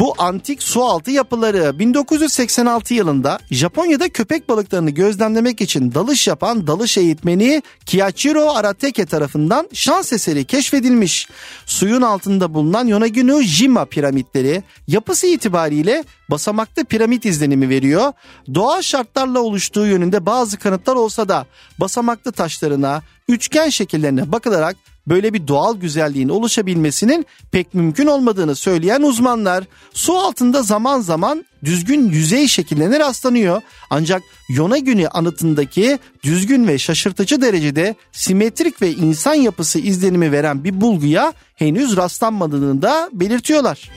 Bu 0.02 0.14
antik 0.18 0.64
sualtı 0.64 1.12
yapıları 1.12 1.80
1986 1.80 2.94
yılında 2.94 3.40
Japonya'da 3.52 4.10
köpek 4.10 4.50
balıklarını 4.50 4.90
gözlemlemek 4.90 5.62
için 5.62 5.94
dalış 5.94 6.28
yapan 6.28 6.68
dalış 6.68 6.98
eğitmeni 6.98 7.62
Kiyachiro 7.86 8.50
Arateke 8.50 9.06
tarafından 9.06 9.70
şans 9.74 10.14
eseri 10.14 10.46
keşfedilmiş. 10.46 11.28
Suyun 11.66 12.02
altında 12.02 12.54
bulunan 12.54 12.88
Yonaguni 12.88 13.44
Jima 13.44 13.86
piramitleri 13.86 14.64
yapısı 14.88 15.28
itibariyle 15.28 16.04
basamaklı 16.30 16.86
piramit 16.86 17.26
izlenimi 17.26 17.70
veriyor. 17.70 18.14
Doğal 18.54 18.82
şartlarla 18.82 19.40
oluştuğu 19.40 19.86
yönünde 19.86 20.26
bazı 20.26 20.58
kanıtlar 20.60 20.96
olsa 20.96 21.30
da 21.30 21.46
basamaklı 21.80 22.32
taşlarına, 22.32 23.02
üçgen 23.28 23.70
şekillerine 23.70 24.32
bakılarak 24.32 24.76
böyle 25.08 25.34
bir 25.34 25.48
doğal 25.48 25.78
güzelliğin 25.78 26.30
oluşabilmesinin 26.30 27.26
pek 27.52 27.74
mümkün 27.74 28.08
olmadığını 28.08 28.56
söyleyen 28.56 29.02
uzmanlar 29.02 29.64
su 29.94 30.18
altında 30.18 30.64
zaman 30.64 31.00
zaman 31.00 31.46
düzgün 31.64 32.10
yüzey 32.10 32.48
şekillerine 32.48 33.00
rastlanıyor. 33.00 33.62
Ancak 33.90 34.22
Yonaguni 34.50 35.08
anıtındaki 35.08 36.00
düzgün 36.24 36.68
ve 36.68 36.78
şaşırtıcı 36.78 37.42
derecede 37.42 37.96
simetrik 38.12 38.82
ve 38.82 38.92
insan 38.92 39.34
yapısı 39.34 39.80
izlenimi 39.80 40.32
veren 40.32 40.64
bir 40.64 40.82
bulguya 40.82 41.34
henüz 41.56 41.98
rastlanmadığını 41.98 42.82
da 42.82 43.10
belirtiyorlar. 43.14 43.90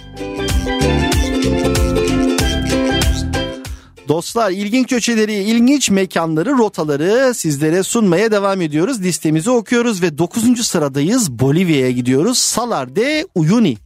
Dostlar 4.09 4.51
ilginç 4.51 4.88
köşeleri, 4.88 5.35
ilginç 5.35 5.90
mekanları, 5.90 6.59
rotaları 6.59 7.35
sizlere 7.35 7.83
sunmaya 7.83 8.31
devam 8.33 8.61
ediyoruz. 8.61 9.03
Listemizi 9.03 9.51
okuyoruz 9.51 10.03
ve 10.03 10.19
9. 10.19 10.67
sıradayız. 10.67 11.31
Bolivya'ya 11.31 11.90
gidiyoruz. 11.90 12.38
Salar 12.38 12.97
de 12.97 13.27
Uyuni. 13.35 13.77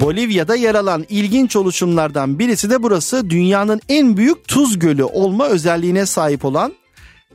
Bolivya'da 0.00 0.54
yer 0.56 0.74
alan 0.74 1.06
ilginç 1.08 1.56
oluşumlardan 1.56 2.38
birisi 2.38 2.70
de 2.70 2.82
burası. 2.82 3.30
Dünyanın 3.30 3.80
en 3.88 4.16
büyük 4.16 4.48
tuz 4.48 4.78
gölü 4.78 5.04
olma 5.04 5.48
özelliğine 5.48 6.06
sahip 6.06 6.44
olan 6.44 6.72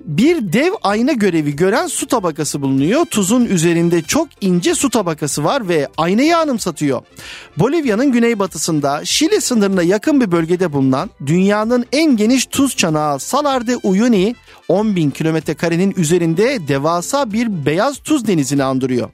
bir 0.05 0.53
dev 0.53 0.73
ayna 0.83 1.11
görevi 1.11 1.55
gören 1.55 1.87
su 1.87 2.07
tabakası 2.07 2.61
bulunuyor. 2.61 3.05
Tuzun 3.05 3.45
üzerinde 3.45 4.01
çok 4.01 4.27
ince 4.41 4.75
su 4.75 4.89
tabakası 4.89 5.43
var 5.43 5.69
ve 5.69 5.87
aynayı 5.97 6.37
anımsatıyor. 6.37 7.01
Bolivya'nın 7.57 8.11
güneybatısında 8.11 9.05
Şili 9.05 9.41
sınırına 9.41 9.83
yakın 9.83 10.21
bir 10.21 10.31
bölgede 10.31 10.73
bulunan 10.73 11.09
dünyanın 11.25 11.85
en 11.91 12.17
geniş 12.17 12.45
tuz 12.45 12.75
çanağı 12.75 13.19
Salar 13.19 13.67
de 13.67 13.77
Uyuni 13.77 14.35
10 14.67 14.95
bin 14.95 15.09
kilometre 15.09 15.53
karenin 15.53 15.93
üzerinde 15.97 16.67
devasa 16.67 17.33
bir 17.33 17.65
beyaz 17.65 17.97
tuz 17.97 18.27
denizini 18.27 18.63
andırıyor. 18.63 19.09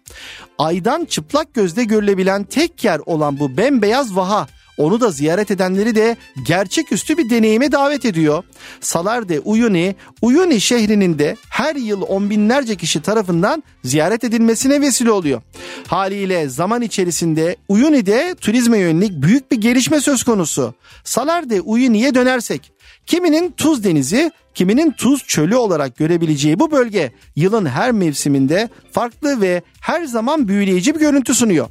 Aydan 0.58 1.06
çıplak 1.06 1.54
gözle 1.54 1.84
görülebilen 1.84 2.44
tek 2.44 2.84
yer 2.84 3.02
olan 3.06 3.40
bu 3.40 3.58
bembeyaz 3.58 4.16
vaha 4.16 4.48
onu 4.78 5.02
da 5.02 5.12
ziyaret 5.12 5.52
edenleri 5.52 5.96
de 5.96 6.18
gerçeküstü 6.46 7.18
bir 7.18 7.30
deneyime 7.30 7.72
davet 7.72 8.06
ediyor. 8.06 8.44
Salarde 8.82 9.40
Uyuni, 9.40 9.96
Uyuni 10.22 10.62
şehrinin 10.62 11.20
de 11.20 11.36
her 11.50 11.76
yıl 11.76 12.02
on 12.02 12.30
binlerce 12.30 12.76
kişi 12.76 13.02
tarafından 13.02 13.64
ziyaret 13.84 14.24
edilmesine 14.24 14.82
vesile 14.82 15.12
oluyor. 15.12 15.42
Haliyle 15.88 16.50
zaman 16.50 16.82
içerisinde 16.82 17.56
Uyuni'de 17.70 18.36
turizme 18.42 18.78
yönelik 18.78 19.12
büyük 19.12 19.52
bir 19.52 19.58
gelişme 19.58 20.00
söz 20.00 20.24
konusu. 20.24 20.74
Salarde 21.04 21.62
Uyuni'ye 21.62 22.16
dönersek 22.16 22.73
Kiminin 23.06 23.52
tuz 23.52 23.84
denizi, 23.84 24.32
kiminin 24.54 24.92
tuz 24.92 25.28
çölü 25.28 25.56
olarak 25.56 25.98
görebileceği 25.98 26.60
bu 26.60 26.72
bölge 26.72 27.12
yılın 27.36 27.66
her 27.66 27.92
mevsiminde 27.92 28.70
farklı 28.92 29.42
ve 29.42 29.62
her 29.82 30.06
zaman 30.06 30.48
büyüleyici 30.48 30.96
bir 30.96 31.00
görüntü 31.00 31.34
sunuyor. 31.34 31.68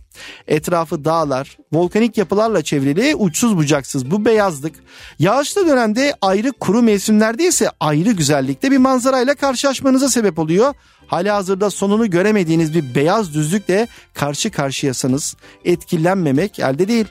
Etrafı 0.48 1.04
dağlar, 1.04 1.56
volkanik 1.72 2.18
yapılarla 2.18 2.62
çevrili 2.62 3.14
uçsuz 3.14 3.56
bucaksız 3.56 4.10
bu 4.10 4.24
beyazlık, 4.24 4.74
yağışlı 5.18 5.66
dönemde 5.66 6.14
ayrı 6.20 6.52
kuru 6.52 6.82
mevsimlerde 6.82 7.46
ise 7.46 7.70
ayrı 7.80 8.12
güzellikte 8.12 8.70
bir 8.70 8.78
manzarayla 8.78 9.34
karşılaşmanıza 9.34 10.08
sebep 10.08 10.38
oluyor. 10.38 10.74
Hali 11.06 11.30
hazırda 11.30 11.70
sonunu 11.70 12.10
göremediğiniz 12.10 12.74
bir 12.74 12.94
beyaz 12.94 13.34
düzlükle 13.34 13.88
karşı 14.14 14.50
karşıyasanız 14.50 15.36
etkilenmemek 15.64 16.58
elde 16.58 16.88
değil. 16.88 17.06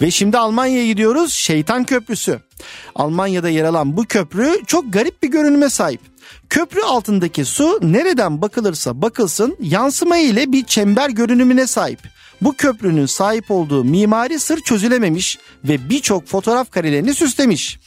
Ve 0.00 0.10
şimdi 0.10 0.38
Almanya'ya 0.38 0.86
gidiyoruz. 0.86 1.32
Şeytan 1.32 1.84
Köprüsü. 1.84 2.40
Almanya'da 2.94 3.48
yer 3.48 3.64
alan 3.64 3.96
bu 3.96 4.04
köprü 4.04 4.60
çok 4.66 4.92
garip 4.92 5.22
bir 5.22 5.28
görünüme 5.28 5.70
sahip. 5.70 6.00
Köprü 6.48 6.80
altındaki 6.80 7.44
su 7.44 7.78
nereden 7.82 8.42
bakılırsa 8.42 9.02
bakılsın 9.02 9.56
yansıma 9.60 10.18
ile 10.18 10.52
bir 10.52 10.64
çember 10.64 11.10
görünümüne 11.10 11.66
sahip. 11.66 11.98
Bu 12.40 12.52
köprünün 12.52 13.06
sahip 13.06 13.50
olduğu 13.50 13.84
mimari 13.84 14.40
sır 14.40 14.60
çözülememiş 14.60 15.38
ve 15.64 15.90
birçok 15.90 16.26
fotoğraf 16.26 16.70
karelerini 16.70 17.14
süslemiş. 17.14 17.78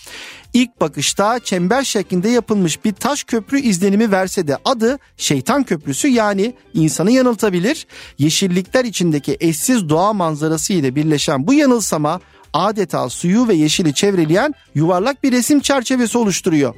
İlk 0.54 0.82
bakışta 0.82 1.40
çember 1.40 1.84
şeklinde 1.84 2.30
yapılmış 2.30 2.86
bir 2.86 2.94
taş 2.94 3.24
köprü 3.24 3.60
izlenimi 3.60 4.12
verse 4.12 4.48
de 4.48 4.58
adı 4.66 5.00
Şeytan 5.18 5.64
Köprüsü 5.64 6.08
yani 6.08 6.54
insanı 6.74 7.12
yanıltabilir. 7.12 7.88
Yeşillikler 8.18 8.86
içindeki 8.86 9.38
eşsiz 9.40 9.90
doğa 9.90 10.14
manzarası 10.14 10.74
ile 10.74 10.96
birleşen 10.96 11.48
bu 11.48 11.54
yanılsama 11.54 12.20
adeta 12.54 13.10
suyu 13.10 13.48
ve 13.48 13.54
yeşili 13.54 13.94
çevreleyen 13.94 14.54
yuvarlak 14.76 15.24
bir 15.24 15.32
resim 15.32 15.60
çerçevesi 15.60 16.18
oluşturuyor. 16.18 16.76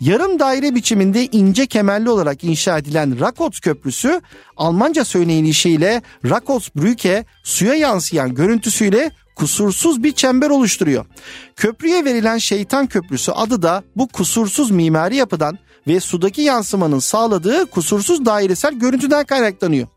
Yarım 0.00 0.38
daire 0.38 0.74
biçiminde 0.74 1.26
ince 1.26 1.66
kemerli 1.66 2.10
olarak 2.10 2.44
inşa 2.44 2.78
edilen 2.78 3.20
Rakot 3.20 3.60
Köprüsü 3.60 4.20
Almanca 4.56 5.04
söyleyişiyle 5.04 6.02
Rakotbrücke 6.24 7.24
suya 7.42 7.74
yansıyan 7.74 8.34
görüntüsüyle 8.34 9.10
kusursuz 9.36 10.02
bir 10.02 10.12
çember 10.12 10.50
oluşturuyor. 10.50 11.06
Köprüye 11.56 12.04
verilen 12.04 12.38
şeytan 12.38 12.86
köprüsü 12.86 13.32
adı 13.32 13.62
da 13.62 13.82
bu 13.96 14.08
kusursuz 14.08 14.70
mimari 14.70 15.16
yapıdan 15.16 15.58
ve 15.86 16.00
sudaki 16.00 16.42
yansımanın 16.42 16.98
sağladığı 16.98 17.66
kusursuz 17.66 18.26
dairesel 18.26 18.74
görüntüden 18.74 19.24
kaynaklanıyor. 19.24 19.88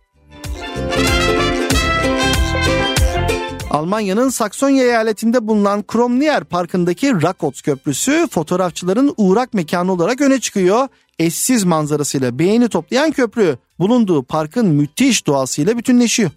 Almanya'nın 3.71 4.30
Saksonya 4.30 4.84
eyaletinde 4.84 5.47
bulunan 5.47 5.84
Kromnier 5.84 6.43
Parkı'ndaki 6.43 7.21
Rakot 7.21 7.62
Köprüsü 7.62 8.28
fotoğrafçıların 8.32 9.13
uğrak 9.17 9.54
mekanı 9.54 9.91
olarak 9.91 10.21
öne 10.21 10.39
çıkıyor. 10.39 10.88
Eşsiz 11.19 11.63
manzarasıyla 11.63 12.39
beğeni 12.39 12.69
toplayan 12.69 13.12
köprü 13.12 13.58
bulunduğu 13.80 14.23
parkın 14.23 14.67
müthiş 14.67 15.28
doğasıyla 15.28 15.78
bütünleşiyor. 15.78 16.32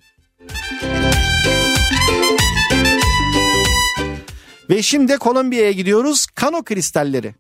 Ve 4.71 4.83
şimdi 4.83 5.17
Kolombiya'ya 5.17 5.73
gidiyoruz. 5.73 6.27
Kano 6.27 6.63
kristalleri. 6.63 7.35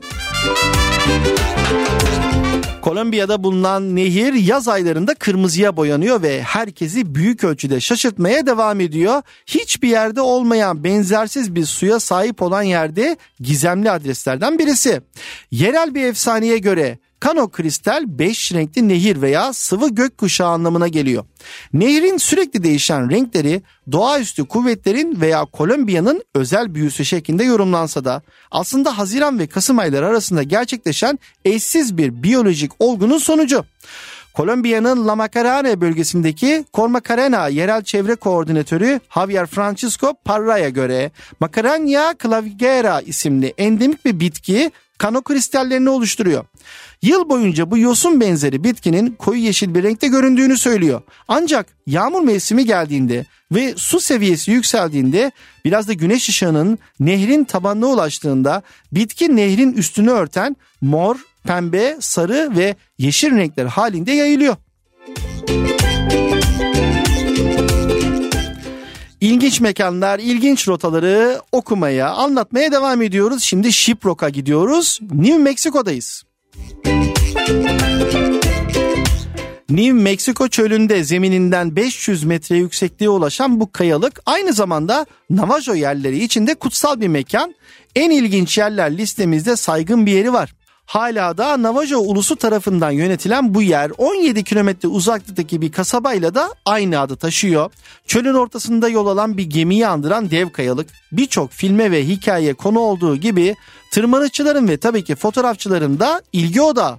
Kolombiya'da 2.82 3.44
bulunan 3.44 3.96
nehir 3.96 4.32
yaz 4.32 4.68
aylarında 4.68 5.14
kırmızıya 5.14 5.76
boyanıyor 5.76 6.22
ve 6.22 6.42
herkesi 6.42 7.14
büyük 7.14 7.44
ölçüde 7.44 7.80
şaşırtmaya 7.80 8.46
devam 8.46 8.80
ediyor. 8.80 9.22
Hiçbir 9.46 9.88
yerde 9.88 10.20
olmayan 10.20 10.84
benzersiz 10.84 11.54
bir 11.54 11.64
suya 11.64 12.00
sahip 12.00 12.42
olan 12.42 12.62
yerde 12.62 13.16
gizemli 13.40 13.90
adreslerden 13.90 14.58
birisi. 14.58 15.00
Yerel 15.50 15.94
bir 15.94 16.04
efsaneye 16.04 16.58
göre 16.58 16.98
Kano 17.20 17.48
kristal 17.48 18.04
5 18.06 18.52
renkli 18.52 18.88
nehir 18.88 19.22
veya 19.22 19.52
sıvı 19.52 19.88
gökkuşağı 19.88 20.48
anlamına 20.48 20.88
geliyor. 20.88 21.24
Nehrin 21.72 22.16
sürekli 22.16 22.64
değişen 22.64 23.10
renkleri 23.10 23.62
doğaüstü 23.92 24.44
kuvvetlerin 24.44 25.20
veya 25.20 25.44
Kolombiya'nın 25.44 26.24
özel 26.34 26.74
büyüsü 26.74 27.04
şeklinde 27.04 27.44
yorumlansa 27.44 28.04
da 28.04 28.22
aslında 28.50 28.98
Haziran 28.98 29.38
ve 29.38 29.46
Kasım 29.46 29.78
ayları 29.78 30.06
arasında 30.06 30.42
gerçekleşen 30.42 31.18
eşsiz 31.44 31.96
bir 31.96 32.22
biyolojik 32.22 32.72
olgunun 32.78 33.18
sonucu. 33.18 33.64
Kolombiya'nın 34.34 35.08
La 35.08 35.16
Macarena 35.16 35.80
bölgesindeki 35.80 36.64
Cormacarena 36.74 37.48
yerel 37.48 37.82
çevre 37.82 38.14
koordinatörü 38.14 39.00
Javier 39.14 39.46
Francisco 39.46 40.14
Parra'ya 40.24 40.68
göre 40.68 41.10
Macarena 41.40 42.14
clavigera 42.22 43.00
isimli 43.00 43.54
endemik 43.58 44.04
bir 44.04 44.20
bitki 44.20 44.70
kano 44.98 45.22
kristallerini 45.22 45.90
oluşturuyor. 45.90 46.44
Yıl 47.02 47.28
boyunca 47.28 47.70
bu 47.70 47.78
yosun 47.78 48.20
benzeri 48.20 48.64
bitkinin 48.64 49.10
koyu 49.18 49.40
yeşil 49.40 49.74
bir 49.74 49.82
renkte 49.82 50.08
göründüğünü 50.08 50.58
söylüyor. 50.58 51.02
Ancak 51.28 51.66
yağmur 51.86 52.20
mevsimi 52.20 52.64
geldiğinde 52.64 53.26
ve 53.52 53.74
su 53.76 54.00
seviyesi 54.00 54.50
yükseldiğinde 54.50 55.32
biraz 55.64 55.88
da 55.88 55.92
güneş 55.92 56.28
ışığının 56.28 56.78
nehrin 57.00 57.44
tabanına 57.44 57.86
ulaştığında 57.86 58.62
bitki 58.92 59.36
nehrin 59.36 59.72
üstünü 59.72 60.10
örten 60.10 60.56
mor, 60.80 61.16
pembe, 61.44 61.96
sarı 62.00 62.52
ve 62.56 62.76
yeşil 62.98 63.36
renkler 63.36 63.66
halinde 63.66 64.12
yayılıyor. 64.12 64.56
İlginç 69.20 69.60
mekanlar, 69.60 70.18
ilginç 70.18 70.68
rotaları 70.68 71.40
okumaya, 71.52 72.10
anlatmaya 72.10 72.72
devam 72.72 73.02
ediyoruz. 73.02 73.42
Şimdi 73.42 73.72
Shiprock'a 73.72 74.28
gidiyoruz. 74.28 74.98
New 75.12 75.38
Mexico'dayız. 75.38 76.29
New 79.70 79.92
Mexico 79.92 80.48
çölünde 80.48 81.04
zemininden 81.04 81.76
500 81.76 82.24
metre 82.24 82.56
yüksekliğe 82.56 83.10
ulaşan 83.10 83.60
bu 83.60 83.72
kayalık 83.72 84.20
aynı 84.26 84.52
zamanda 84.52 85.06
Navajo 85.30 85.74
yerleri 85.74 86.24
içinde 86.24 86.54
kutsal 86.54 87.00
bir 87.00 87.08
mekan. 87.08 87.54
En 87.96 88.10
ilginç 88.10 88.58
yerler 88.58 88.96
listemizde 88.98 89.56
saygın 89.56 90.06
bir 90.06 90.12
yeri 90.12 90.32
var. 90.32 90.54
Hala 90.90 91.38
da 91.38 91.62
Navajo 91.62 91.98
ulusu 91.98 92.36
tarafından 92.36 92.90
yönetilen 92.90 93.54
bu 93.54 93.62
yer 93.62 93.92
17 93.98 94.44
kilometre 94.44 94.88
uzaklıktaki 94.88 95.60
bir 95.60 95.72
kasabayla 95.72 96.34
da 96.34 96.54
aynı 96.64 97.00
adı 97.00 97.16
taşıyor. 97.16 97.72
Çölün 98.06 98.34
ortasında 98.34 98.88
yol 98.88 99.06
alan 99.06 99.36
bir 99.36 99.42
gemiyi 99.42 99.86
andıran 99.86 100.30
dev 100.30 100.50
kayalık 100.50 100.88
birçok 101.12 101.50
filme 101.52 101.90
ve 101.90 102.06
hikaye 102.06 102.54
konu 102.54 102.78
olduğu 102.78 103.16
gibi 103.16 103.56
tırmanışçıların 103.92 104.68
ve 104.68 104.76
tabii 104.76 105.04
ki 105.04 105.14
fotoğrafçıların 105.14 106.00
da 106.00 106.22
ilgi 106.32 106.62
odağı. 106.62 106.98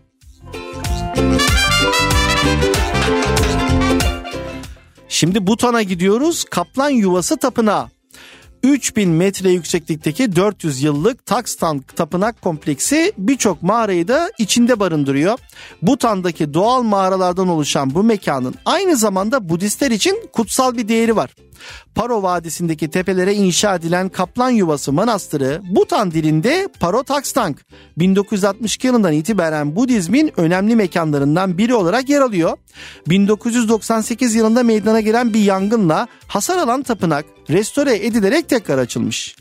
Şimdi 5.10 5.48
Butan'a 5.48 5.82
gidiyoruz. 5.82 6.44
Kaplan 6.44 6.90
Yuvası 6.90 7.38
Tapınağı. 7.38 7.90
3000 8.64 9.10
metre 9.10 9.52
yükseklikteki 9.52 10.36
400 10.36 10.84
yıllık 10.84 11.26
Takstan 11.26 11.80
Tapınak 11.80 12.42
Kompleksi 12.42 13.14
birçok 13.18 13.64
mağarayı 13.64 14.08
da 14.08 14.32
içinde 14.38 14.80
barındırıyor. 14.80 15.40
Butan'daki 15.82 16.54
doğal 16.54 16.84
mağaralardan 16.84 17.48
oluşan 17.48 17.94
bu 17.94 18.04
mekanın 18.04 18.56
aynı 18.66 18.96
zamanda 18.96 19.50
Budistler 19.50 19.92
için 19.92 20.30
kutsal 20.34 20.78
bir 20.78 20.88
değeri 20.88 21.16
var. 21.16 21.36
Paro 21.96 22.24
Vadisi'ndeki 22.24 22.90
tepelere 22.90 23.34
inşa 23.34 23.76
edilen 23.76 24.10
Kaplan 24.10 24.50
Yuvası 24.50 24.92
Manastırı 24.92 25.62
Butan 25.64 26.12
dilinde 26.12 26.68
Paro 26.80 27.04
Takstang 27.04 27.58
1962 27.98 28.88
yılından 28.88 29.14
itibaren 29.14 29.76
Budizmin 29.76 30.32
önemli 30.38 30.76
mekanlarından 30.76 31.58
biri 31.58 31.74
olarak 31.74 32.10
yer 32.10 32.22
alıyor. 32.22 32.58
1998 33.10 34.36
yılında 34.36 34.64
meydana 34.64 35.00
gelen 35.00 35.34
bir 35.34 35.42
yangınla 35.42 36.08
hasar 36.28 36.58
alan 36.58 36.84
tapınak 36.84 37.26
restore 37.50 38.06
edilerek 38.06 38.50
tekrar 38.50 38.78
açılmış. 38.78 39.36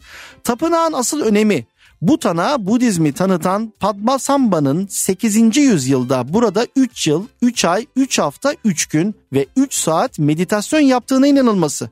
Tapınağın 0.45 0.93
asıl 0.93 1.21
önemi 1.21 1.67
Butan'a 2.03 2.67
Budizmi 2.67 3.13
tanıtan 3.13 3.73
Padmasambha'nın 3.81 4.87
8. 4.87 5.57
yüzyılda 5.57 6.33
burada 6.33 6.67
3 6.77 7.07
yıl, 7.07 7.27
3 7.43 7.65
ay, 7.65 7.87
3 7.97 8.19
hafta, 8.19 8.55
3 8.65 8.87
gün 8.87 9.15
ve 9.33 9.47
3 9.57 9.75
saat 9.75 10.19
meditasyon 10.19 10.81
yaptığına 10.81 11.27
inanılması. 11.27 11.91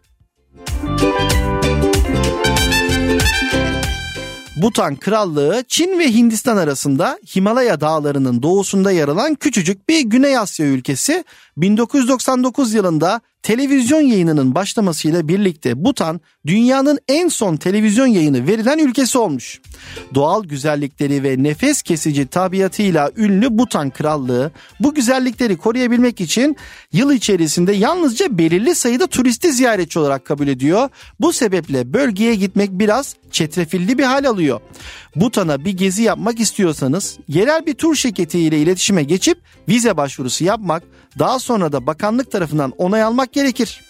Butan 4.62 4.96
Krallığı 4.96 5.64
Çin 5.68 5.98
ve 5.98 6.12
Hindistan 6.12 6.56
arasında 6.56 7.18
Himalaya 7.36 7.80
dağlarının 7.80 8.42
doğusunda 8.42 8.90
yer 8.90 9.08
alan 9.08 9.34
küçücük 9.34 9.88
bir 9.88 10.00
Güney 10.00 10.38
Asya 10.38 10.66
ülkesi 10.66 11.24
1999 11.58 12.74
yılında 12.74 13.20
televizyon 13.42 14.00
yayınının 14.00 14.54
başlamasıyla 14.54 15.28
birlikte 15.28 15.84
Butan 15.84 16.20
dünyanın 16.46 16.98
en 17.08 17.28
son 17.28 17.56
televizyon 17.56 18.06
yayını 18.06 18.46
verilen 18.46 18.78
ülkesi 18.78 19.18
olmuş. 19.18 19.60
Doğal 20.14 20.44
güzellikleri 20.44 21.22
ve 21.22 21.42
nefes 21.42 21.82
kesici 21.82 22.26
tabiatıyla 22.26 23.10
ünlü 23.16 23.58
Butan 23.58 23.90
Krallığı 23.90 24.50
bu 24.80 24.94
güzellikleri 24.94 25.56
koruyabilmek 25.56 26.20
için 26.20 26.56
yıl 26.92 27.12
içerisinde 27.12 27.72
yalnızca 27.72 28.38
belirli 28.38 28.74
sayıda 28.74 29.06
turisti 29.06 29.52
ziyaretçi 29.52 29.98
olarak 29.98 30.24
kabul 30.24 30.48
ediyor. 30.48 30.88
Bu 31.20 31.32
sebeple 31.32 31.92
bölgeye 31.92 32.34
gitmek 32.34 32.70
biraz 32.70 33.16
çetrefilli 33.30 33.98
bir 33.98 34.04
hal 34.04 34.24
alıyor. 34.24 34.60
Butan'a 35.16 35.64
bir 35.64 35.72
gezi 35.72 36.02
yapmak 36.02 36.40
istiyorsanız 36.40 37.18
yerel 37.28 37.66
bir 37.66 37.74
tur 37.74 37.94
şirketiyle 37.94 38.58
iletişime 38.58 39.02
geçip 39.02 39.38
vize 39.68 39.96
başvurusu 39.96 40.44
yapmak, 40.44 40.82
daha 41.18 41.38
sonra 41.38 41.72
da 41.72 41.86
bakanlık 41.86 42.30
tarafından 42.30 42.72
onay 42.78 43.02
almak 43.02 43.32
gerekir. 43.32 43.80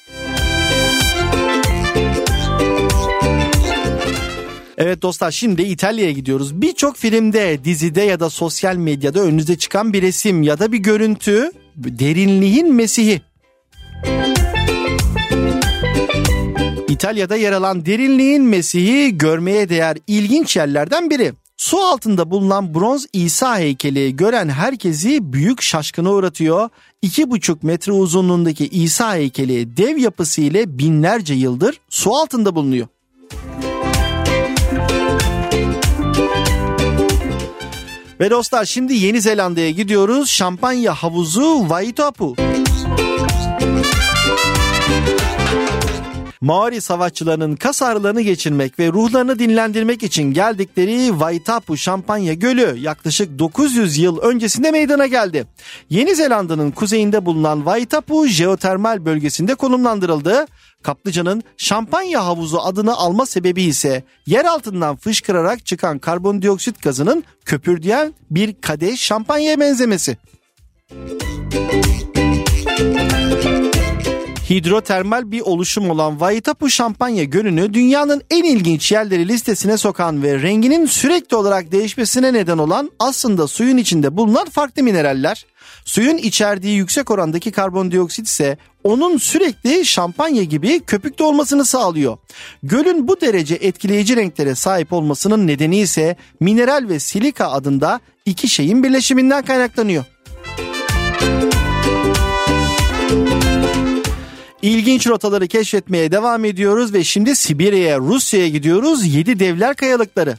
Evet 4.78 5.02
dostlar 5.02 5.30
şimdi 5.30 5.62
İtalya'ya 5.62 6.12
gidiyoruz. 6.12 6.62
Birçok 6.62 6.96
filmde, 6.96 7.64
dizide 7.64 8.02
ya 8.02 8.20
da 8.20 8.30
sosyal 8.30 8.76
medyada 8.76 9.20
önünüze 9.20 9.58
çıkan 9.58 9.92
bir 9.92 10.02
resim 10.02 10.42
ya 10.42 10.58
da 10.58 10.72
bir 10.72 10.78
görüntü 10.78 11.52
derinliğin 11.76 12.74
Mesih'i. 12.74 13.22
İtalya'da 16.88 17.36
yer 17.36 17.52
alan 17.52 17.86
derinliğin 17.86 18.42
Mesih'i 18.42 19.18
görmeye 19.18 19.68
değer 19.68 19.96
ilginç 20.06 20.56
yerlerden 20.56 21.10
biri. 21.10 21.32
Su 21.58 21.78
altında 21.78 22.30
bulunan 22.30 22.74
bronz 22.74 23.06
İsa 23.12 23.58
heykeli 23.58 24.16
gören 24.16 24.48
herkesi 24.48 25.32
büyük 25.32 25.62
şaşkına 25.62 26.10
uğratıyor. 26.12 26.68
2,5 27.02 27.56
metre 27.62 27.92
uzunluğundaki 27.92 28.68
İsa 28.68 29.14
heykeli 29.14 29.76
dev 29.76 29.96
yapısı 29.96 30.40
ile 30.40 30.78
binlerce 30.78 31.34
yıldır 31.34 31.80
su 31.88 32.14
altında 32.14 32.54
bulunuyor. 32.54 32.86
Ve 38.20 38.30
dostlar 38.30 38.64
şimdi 38.64 38.94
Yeni 38.94 39.20
Zelanda'ya 39.20 39.70
gidiyoruz. 39.70 40.30
Şampanya 40.30 40.94
havuzu 40.94 41.58
Waitapu. 41.60 42.36
Maori 46.40 46.80
savaşçılarının 46.80 47.56
kas 47.56 47.82
ağrılarını 47.82 48.20
geçirmek 48.20 48.78
ve 48.78 48.88
ruhlarını 48.88 49.38
dinlendirmek 49.38 50.02
için 50.02 50.22
geldikleri 50.22 51.08
Waitapu 51.08 51.76
Şampanya 51.76 52.34
Gölü 52.34 52.78
yaklaşık 52.78 53.38
900 53.38 53.98
yıl 53.98 54.18
öncesinde 54.18 54.70
meydana 54.70 55.06
geldi. 55.06 55.46
Yeni 55.90 56.16
Zelanda'nın 56.16 56.70
kuzeyinde 56.70 57.26
bulunan 57.26 57.56
Waitapu 57.56 58.26
jeotermal 58.26 59.04
bölgesinde 59.04 59.54
konumlandırıldı. 59.54 60.46
Kaplıcanın 60.82 61.42
şampanya 61.56 62.26
havuzu 62.26 62.58
adını 62.58 62.96
alma 62.96 63.26
sebebi 63.26 63.62
ise 63.62 64.04
yer 64.26 64.44
altından 64.44 64.96
fışkırarak 64.96 65.66
çıkan 65.66 65.98
karbondioksit 65.98 66.82
gazının 66.82 67.24
köpürdüyen 67.44 68.14
bir 68.30 68.60
kadeh 68.60 68.96
şampanyaya 68.96 69.60
benzemesi. 69.60 70.16
Hidrotermal 74.50 75.30
bir 75.30 75.40
oluşum 75.40 75.90
olan 75.90 76.10
Waitapu 76.10 76.70
Şampanya 76.70 77.24
Gölü'nü 77.24 77.74
dünyanın 77.74 78.22
en 78.30 78.44
ilginç 78.44 78.92
yerleri 78.92 79.28
listesine 79.28 79.76
sokan 79.76 80.22
ve 80.22 80.42
renginin 80.42 80.86
sürekli 80.86 81.36
olarak 81.36 81.72
değişmesine 81.72 82.32
neden 82.32 82.58
olan 82.58 82.90
aslında 82.98 83.46
suyun 83.48 83.76
içinde 83.76 84.16
bulunan 84.16 84.48
farklı 84.48 84.82
mineraller. 84.82 85.46
Suyun 85.84 86.16
içerdiği 86.16 86.76
yüksek 86.76 87.10
orandaki 87.10 87.50
karbondioksit 87.50 88.28
ise 88.28 88.58
onun 88.84 89.16
sürekli 89.16 89.86
şampanya 89.86 90.42
gibi 90.42 90.80
köpükte 90.80 91.24
olmasını 91.24 91.64
sağlıyor. 91.64 92.18
Gölün 92.62 93.08
bu 93.08 93.20
derece 93.20 93.54
etkileyici 93.54 94.16
renklere 94.16 94.54
sahip 94.54 94.92
olmasının 94.92 95.46
nedeni 95.46 95.78
ise 95.78 96.16
mineral 96.40 96.88
ve 96.88 96.98
silika 96.98 97.50
adında 97.50 98.00
iki 98.26 98.48
şeyin 98.48 98.82
birleşiminden 98.82 99.44
kaynaklanıyor. 99.44 100.04
İlginç 104.62 105.06
rotaları 105.06 105.48
keşfetmeye 105.48 106.12
devam 106.12 106.44
ediyoruz 106.44 106.94
ve 106.94 107.04
şimdi 107.04 107.36
Sibirya'ya, 107.36 107.98
Rusya'ya 107.98 108.48
gidiyoruz. 108.48 109.14
Yedi 109.14 109.38
Devler 109.38 109.76
Kayalıkları. 109.76 110.36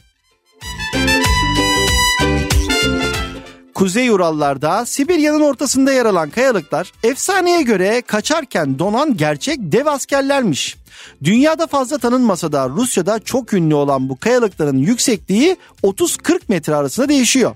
Kuzey 3.80 4.10
Urallarda 4.10 4.86
Sibirya'nın 4.86 5.40
ortasında 5.40 5.92
yer 5.92 6.06
alan 6.06 6.30
kayalıklar 6.30 6.92
efsaneye 7.02 7.62
göre 7.62 8.02
kaçarken 8.06 8.78
donan 8.78 9.16
gerçek 9.16 9.58
dev 9.60 9.86
askerlermiş. 9.86 10.76
Dünyada 11.24 11.66
fazla 11.66 11.98
tanınmasa 11.98 12.52
da 12.52 12.68
Rusya'da 12.68 13.18
çok 13.18 13.52
ünlü 13.52 13.74
olan 13.74 14.08
bu 14.08 14.16
kayalıkların 14.16 14.78
yüksekliği 14.78 15.56
30-40 15.82 16.40
metre 16.48 16.74
arasında 16.74 17.08
değişiyor. 17.08 17.54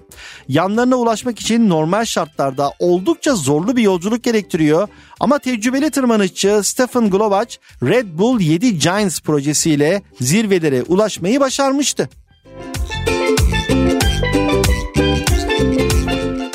Yanlarına 0.49 0.97
ulaşmak 0.97 1.41
için 1.41 1.69
normal 1.69 2.05
şartlarda 2.05 2.73
oldukça 2.79 3.35
zorlu 3.35 3.77
bir 3.77 3.83
yolculuk 3.83 4.23
gerektiriyor. 4.23 4.89
Ama 5.21 5.39
tecrübeli 5.39 5.91
tırmanışçı 5.91 6.61
Stephen 6.63 7.11
Globach 7.11 7.57
Red 7.83 8.07
Bull 8.19 8.41
7 8.41 8.79
Giants 8.79 9.21
projesiyle 9.21 10.03
zirvelere 10.21 10.83
ulaşmayı 10.83 11.41
başarmıştı. 11.41 12.09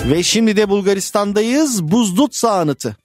Ve 0.09 0.23
şimdi 0.23 0.57
de 0.57 0.69
Bulgaristan'dayız. 0.69 1.83
Buzdutsa 1.83 2.51
anıtı. 2.51 2.97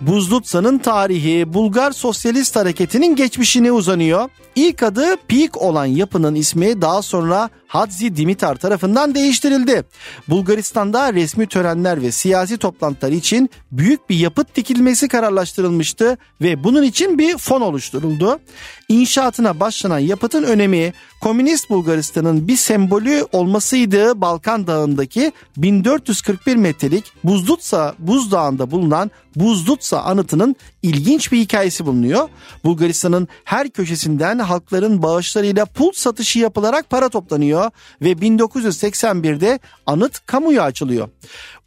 Buzlutsa'nın 0.00 0.78
tarihi 0.78 1.54
Bulgar 1.54 1.92
Sosyalist 1.92 2.56
Hareketi'nin 2.56 3.16
geçmişine 3.16 3.72
uzanıyor. 3.72 4.28
İlk 4.56 4.82
adı 4.82 5.16
Peak 5.28 5.62
olan 5.62 5.86
yapının 5.86 6.34
ismi 6.34 6.82
daha 6.82 7.02
sonra 7.02 7.50
Hadzi 7.72 8.16
Dimitar 8.16 8.56
tarafından 8.56 9.14
değiştirildi. 9.14 9.82
Bulgaristan'da 10.28 11.12
resmi 11.12 11.46
törenler 11.46 12.02
ve 12.02 12.12
siyasi 12.12 12.58
toplantılar 12.58 13.12
için 13.12 13.50
büyük 13.70 14.10
bir 14.10 14.16
yapıt 14.16 14.56
dikilmesi 14.56 15.08
kararlaştırılmıştı 15.08 16.18
ve 16.40 16.64
bunun 16.64 16.82
için 16.82 17.18
bir 17.18 17.38
fon 17.38 17.60
oluşturuldu. 17.60 18.40
İnşaatına 18.88 19.60
başlanan 19.60 19.98
yapıtın 19.98 20.42
önemi 20.42 20.92
Komünist 21.20 21.70
Bulgaristan'ın 21.70 22.48
bir 22.48 22.56
sembolü 22.56 23.26
olmasıydı 23.32 24.20
Balkan 24.20 24.66
Dağı'ndaki 24.66 25.32
1441 25.56 26.56
metrelik 26.56 27.04
Buzdutsa 27.24 27.94
buzdağında 27.98 28.70
bulunan 28.70 29.10
Buzdutsa 29.36 30.00
anıtının 30.00 30.56
ilginç 30.82 31.32
bir 31.32 31.38
hikayesi 31.38 31.86
bulunuyor. 31.86 32.28
Bulgaristan'ın 32.64 33.28
her 33.44 33.70
köşesinden 33.70 34.38
halkların 34.38 35.02
bağışlarıyla 35.02 35.64
pul 35.66 35.92
satışı 35.92 36.38
yapılarak 36.38 36.90
para 36.90 37.08
toplanıyor 37.08 37.61
ve 38.02 38.12
1981'de 38.12 39.58
anıt 39.86 40.26
kamuya 40.26 40.62
açılıyor. 40.62 41.08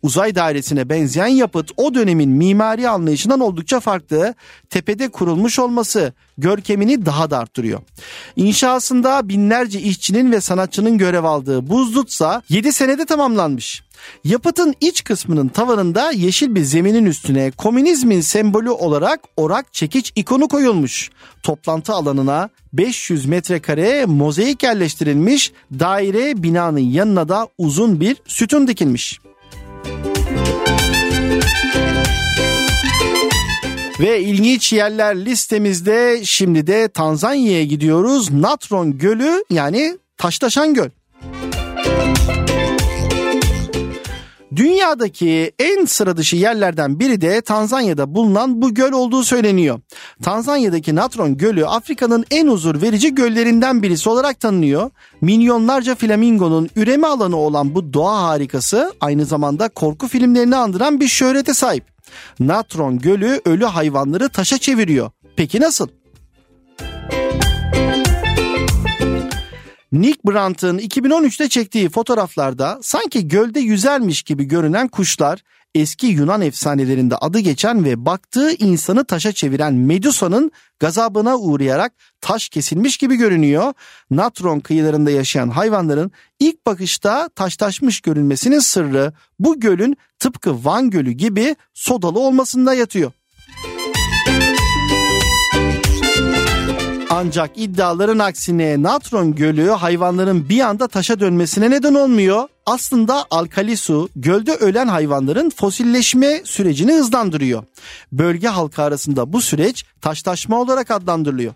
Uzay 0.05 0.35
dairesine 0.35 0.89
benzeyen 0.89 1.27
yapıt 1.27 1.71
o 1.77 1.93
dönemin 1.93 2.29
mimari 2.29 2.89
anlayışından 2.89 3.39
oldukça 3.39 3.79
farklı. 3.79 4.35
Tepede 4.69 5.07
kurulmuş 5.07 5.59
olması 5.59 6.13
görkemini 6.37 7.05
daha 7.05 7.31
da 7.31 7.37
arttırıyor. 7.37 7.81
İnşasında 8.35 9.29
binlerce 9.29 9.79
işçinin 9.81 10.31
ve 10.31 10.41
sanatçının 10.41 10.97
görev 10.97 11.23
aldığı 11.23 11.67
Buzdutsa 11.69 12.41
7 12.49 12.73
senede 12.73 13.05
tamamlanmış. 13.05 13.83
Yapıtın 14.23 14.75
iç 14.81 15.03
kısmının 15.03 15.47
tavanında 15.47 16.11
yeşil 16.11 16.55
bir 16.55 16.63
zeminin 16.63 17.05
üstüne 17.05 17.51
komünizmin 17.51 18.21
sembolü 18.21 18.69
olarak 18.69 19.19
orak 19.37 19.73
çekiç 19.73 20.11
ikonu 20.15 20.47
koyulmuş. 20.47 21.09
Toplantı 21.43 21.93
alanına 21.93 22.49
500 22.73 23.25
metrekare 23.25 24.05
mozaik 24.05 24.63
yerleştirilmiş, 24.63 25.51
daire 25.79 26.43
binanın 26.43 26.79
yanına 26.79 27.29
da 27.29 27.47
uzun 27.57 27.99
bir 27.99 28.17
sütun 28.27 28.67
dikilmiş. 28.67 29.19
Ve 33.99 34.21
ilginç 34.21 34.73
yerler 34.73 35.25
listemizde 35.25 36.21
şimdi 36.23 36.67
de 36.67 36.87
Tanzanya'ya 36.87 37.63
gidiyoruz. 37.63 38.31
Natron 38.31 38.97
Gölü 38.97 39.43
yani 39.49 39.97
taştaşan 40.17 40.73
göl. 40.73 40.89
Dünyadaki 44.55 45.51
en 45.59 45.85
sıra 45.85 46.17
dışı 46.17 46.35
yerlerden 46.35 46.99
biri 46.99 47.21
de 47.21 47.41
Tanzanya'da 47.41 48.15
bulunan 48.15 48.61
bu 48.61 48.73
göl 48.73 48.91
olduğu 48.91 49.23
söyleniyor. 49.23 49.79
Tanzanya'daki 50.23 50.95
Natron 50.95 51.37
Gölü 51.37 51.67
Afrika'nın 51.67 52.25
en 52.31 52.47
huzur 52.47 52.81
verici 52.81 53.15
göllerinden 53.15 53.83
birisi 53.83 54.09
olarak 54.09 54.39
tanınıyor. 54.39 54.91
Milyonlarca 55.21 55.95
flamingonun 55.95 56.69
üreme 56.75 57.07
alanı 57.07 57.37
olan 57.37 57.75
bu 57.75 57.93
doğa 57.93 58.23
harikası 58.23 58.93
aynı 59.01 59.25
zamanda 59.25 59.69
korku 59.69 60.07
filmlerini 60.07 60.55
andıran 60.55 60.99
bir 60.99 61.07
şöhrete 61.07 61.53
sahip. 61.53 61.94
Natron 62.39 62.99
Gölü 62.99 63.41
ölü 63.45 63.65
hayvanları 63.65 64.29
taşa 64.29 64.57
çeviriyor. 64.57 65.11
Peki 65.35 65.61
nasıl? 65.61 65.87
Nick 69.91 70.19
Brandt'ın 70.25 70.77
2013'te 70.77 71.49
çektiği 71.49 71.89
fotoğraflarda 71.89 72.79
sanki 72.81 73.27
gölde 73.27 73.59
yüzermiş 73.59 74.23
gibi 74.23 74.45
görünen 74.45 74.87
kuşlar 74.87 75.43
eski 75.75 76.07
Yunan 76.07 76.41
efsanelerinde 76.41 77.15
adı 77.15 77.39
geçen 77.39 77.85
ve 77.85 78.05
baktığı 78.05 78.51
insanı 78.51 79.05
taşa 79.05 79.31
çeviren 79.31 79.73
Medusa'nın 79.73 80.51
gazabına 80.79 81.37
uğrayarak 81.37 81.93
taş 82.21 82.49
kesilmiş 82.49 82.97
gibi 82.97 83.15
görünüyor. 83.15 83.73
Natron 84.11 84.59
kıyılarında 84.59 85.11
yaşayan 85.11 85.49
hayvanların 85.49 86.11
ilk 86.39 86.65
bakışta 86.65 87.29
taştaşmış 87.29 88.01
görünmesinin 88.01 88.59
sırrı 88.59 89.13
bu 89.39 89.59
gölün 89.59 89.97
tıpkı 90.19 90.65
Van 90.65 90.89
Gölü 90.89 91.11
gibi 91.11 91.55
sodalı 91.73 92.19
olmasında 92.19 92.73
yatıyor. 92.73 93.11
Ancak 97.17 97.51
iddiaların 97.55 98.19
aksine 98.19 98.81
natron 98.81 99.35
gölü 99.35 99.69
hayvanların 99.69 100.49
bir 100.49 100.59
anda 100.59 100.87
taşa 100.87 101.19
dönmesine 101.19 101.69
neden 101.71 101.93
olmuyor. 101.93 102.47
Aslında 102.65 103.25
alkali 103.29 103.77
su 103.77 104.09
gölde 104.15 104.55
ölen 104.55 104.87
hayvanların 104.87 105.49
fosilleşme 105.49 106.41
sürecini 106.43 106.93
hızlandırıyor. 106.93 107.63
Bölge 108.11 108.47
halkı 108.47 108.81
arasında 108.81 109.33
bu 109.33 109.41
süreç 109.41 109.85
taştaşma 110.01 110.61
olarak 110.61 110.91
adlandırılıyor. 110.91 111.53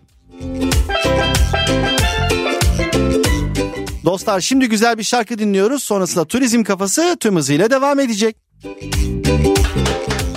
Dostlar 4.04 4.40
şimdi 4.40 4.68
güzel 4.68 4.98
bir 4.98 5.02
şarkı 5.02 5.38
dinliyoruz. 5.38 5.82
Sonrasında 5.82 6.24
turizm 6.24 6.62
kafası 6.62 7.16
tüm 7.20 7.36
hızıyla 7.36 7.70
devam 7.70 8.00
edecek. 8.00 8.36
Yine 8.82 10.29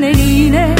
seneliğine 0.00 0.79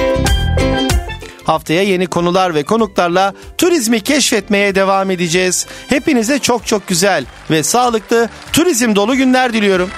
Haftaya 1.51 1.81
yeni 1.83 2.07
konular 2.07 2.55
ve 2.55 2.63
konuklarla 2.63 3.33
turizmi 3.57 4.01
keşfetmeye 4.01 4.75
devam 4.75 5.11
edeceğiz. 5.11 5.67
Hepinize 5.87 6.39
çok 6.39 6.67
çok 6.67 6.87
güzel 6.87 7.25
ve 7.51 7.63
sağlıklı 7.63 8.29
turizm 8.53 8.95
dolu 8.95 9.15
günler 9.15 9.53
diliyorum. 9.53 9.89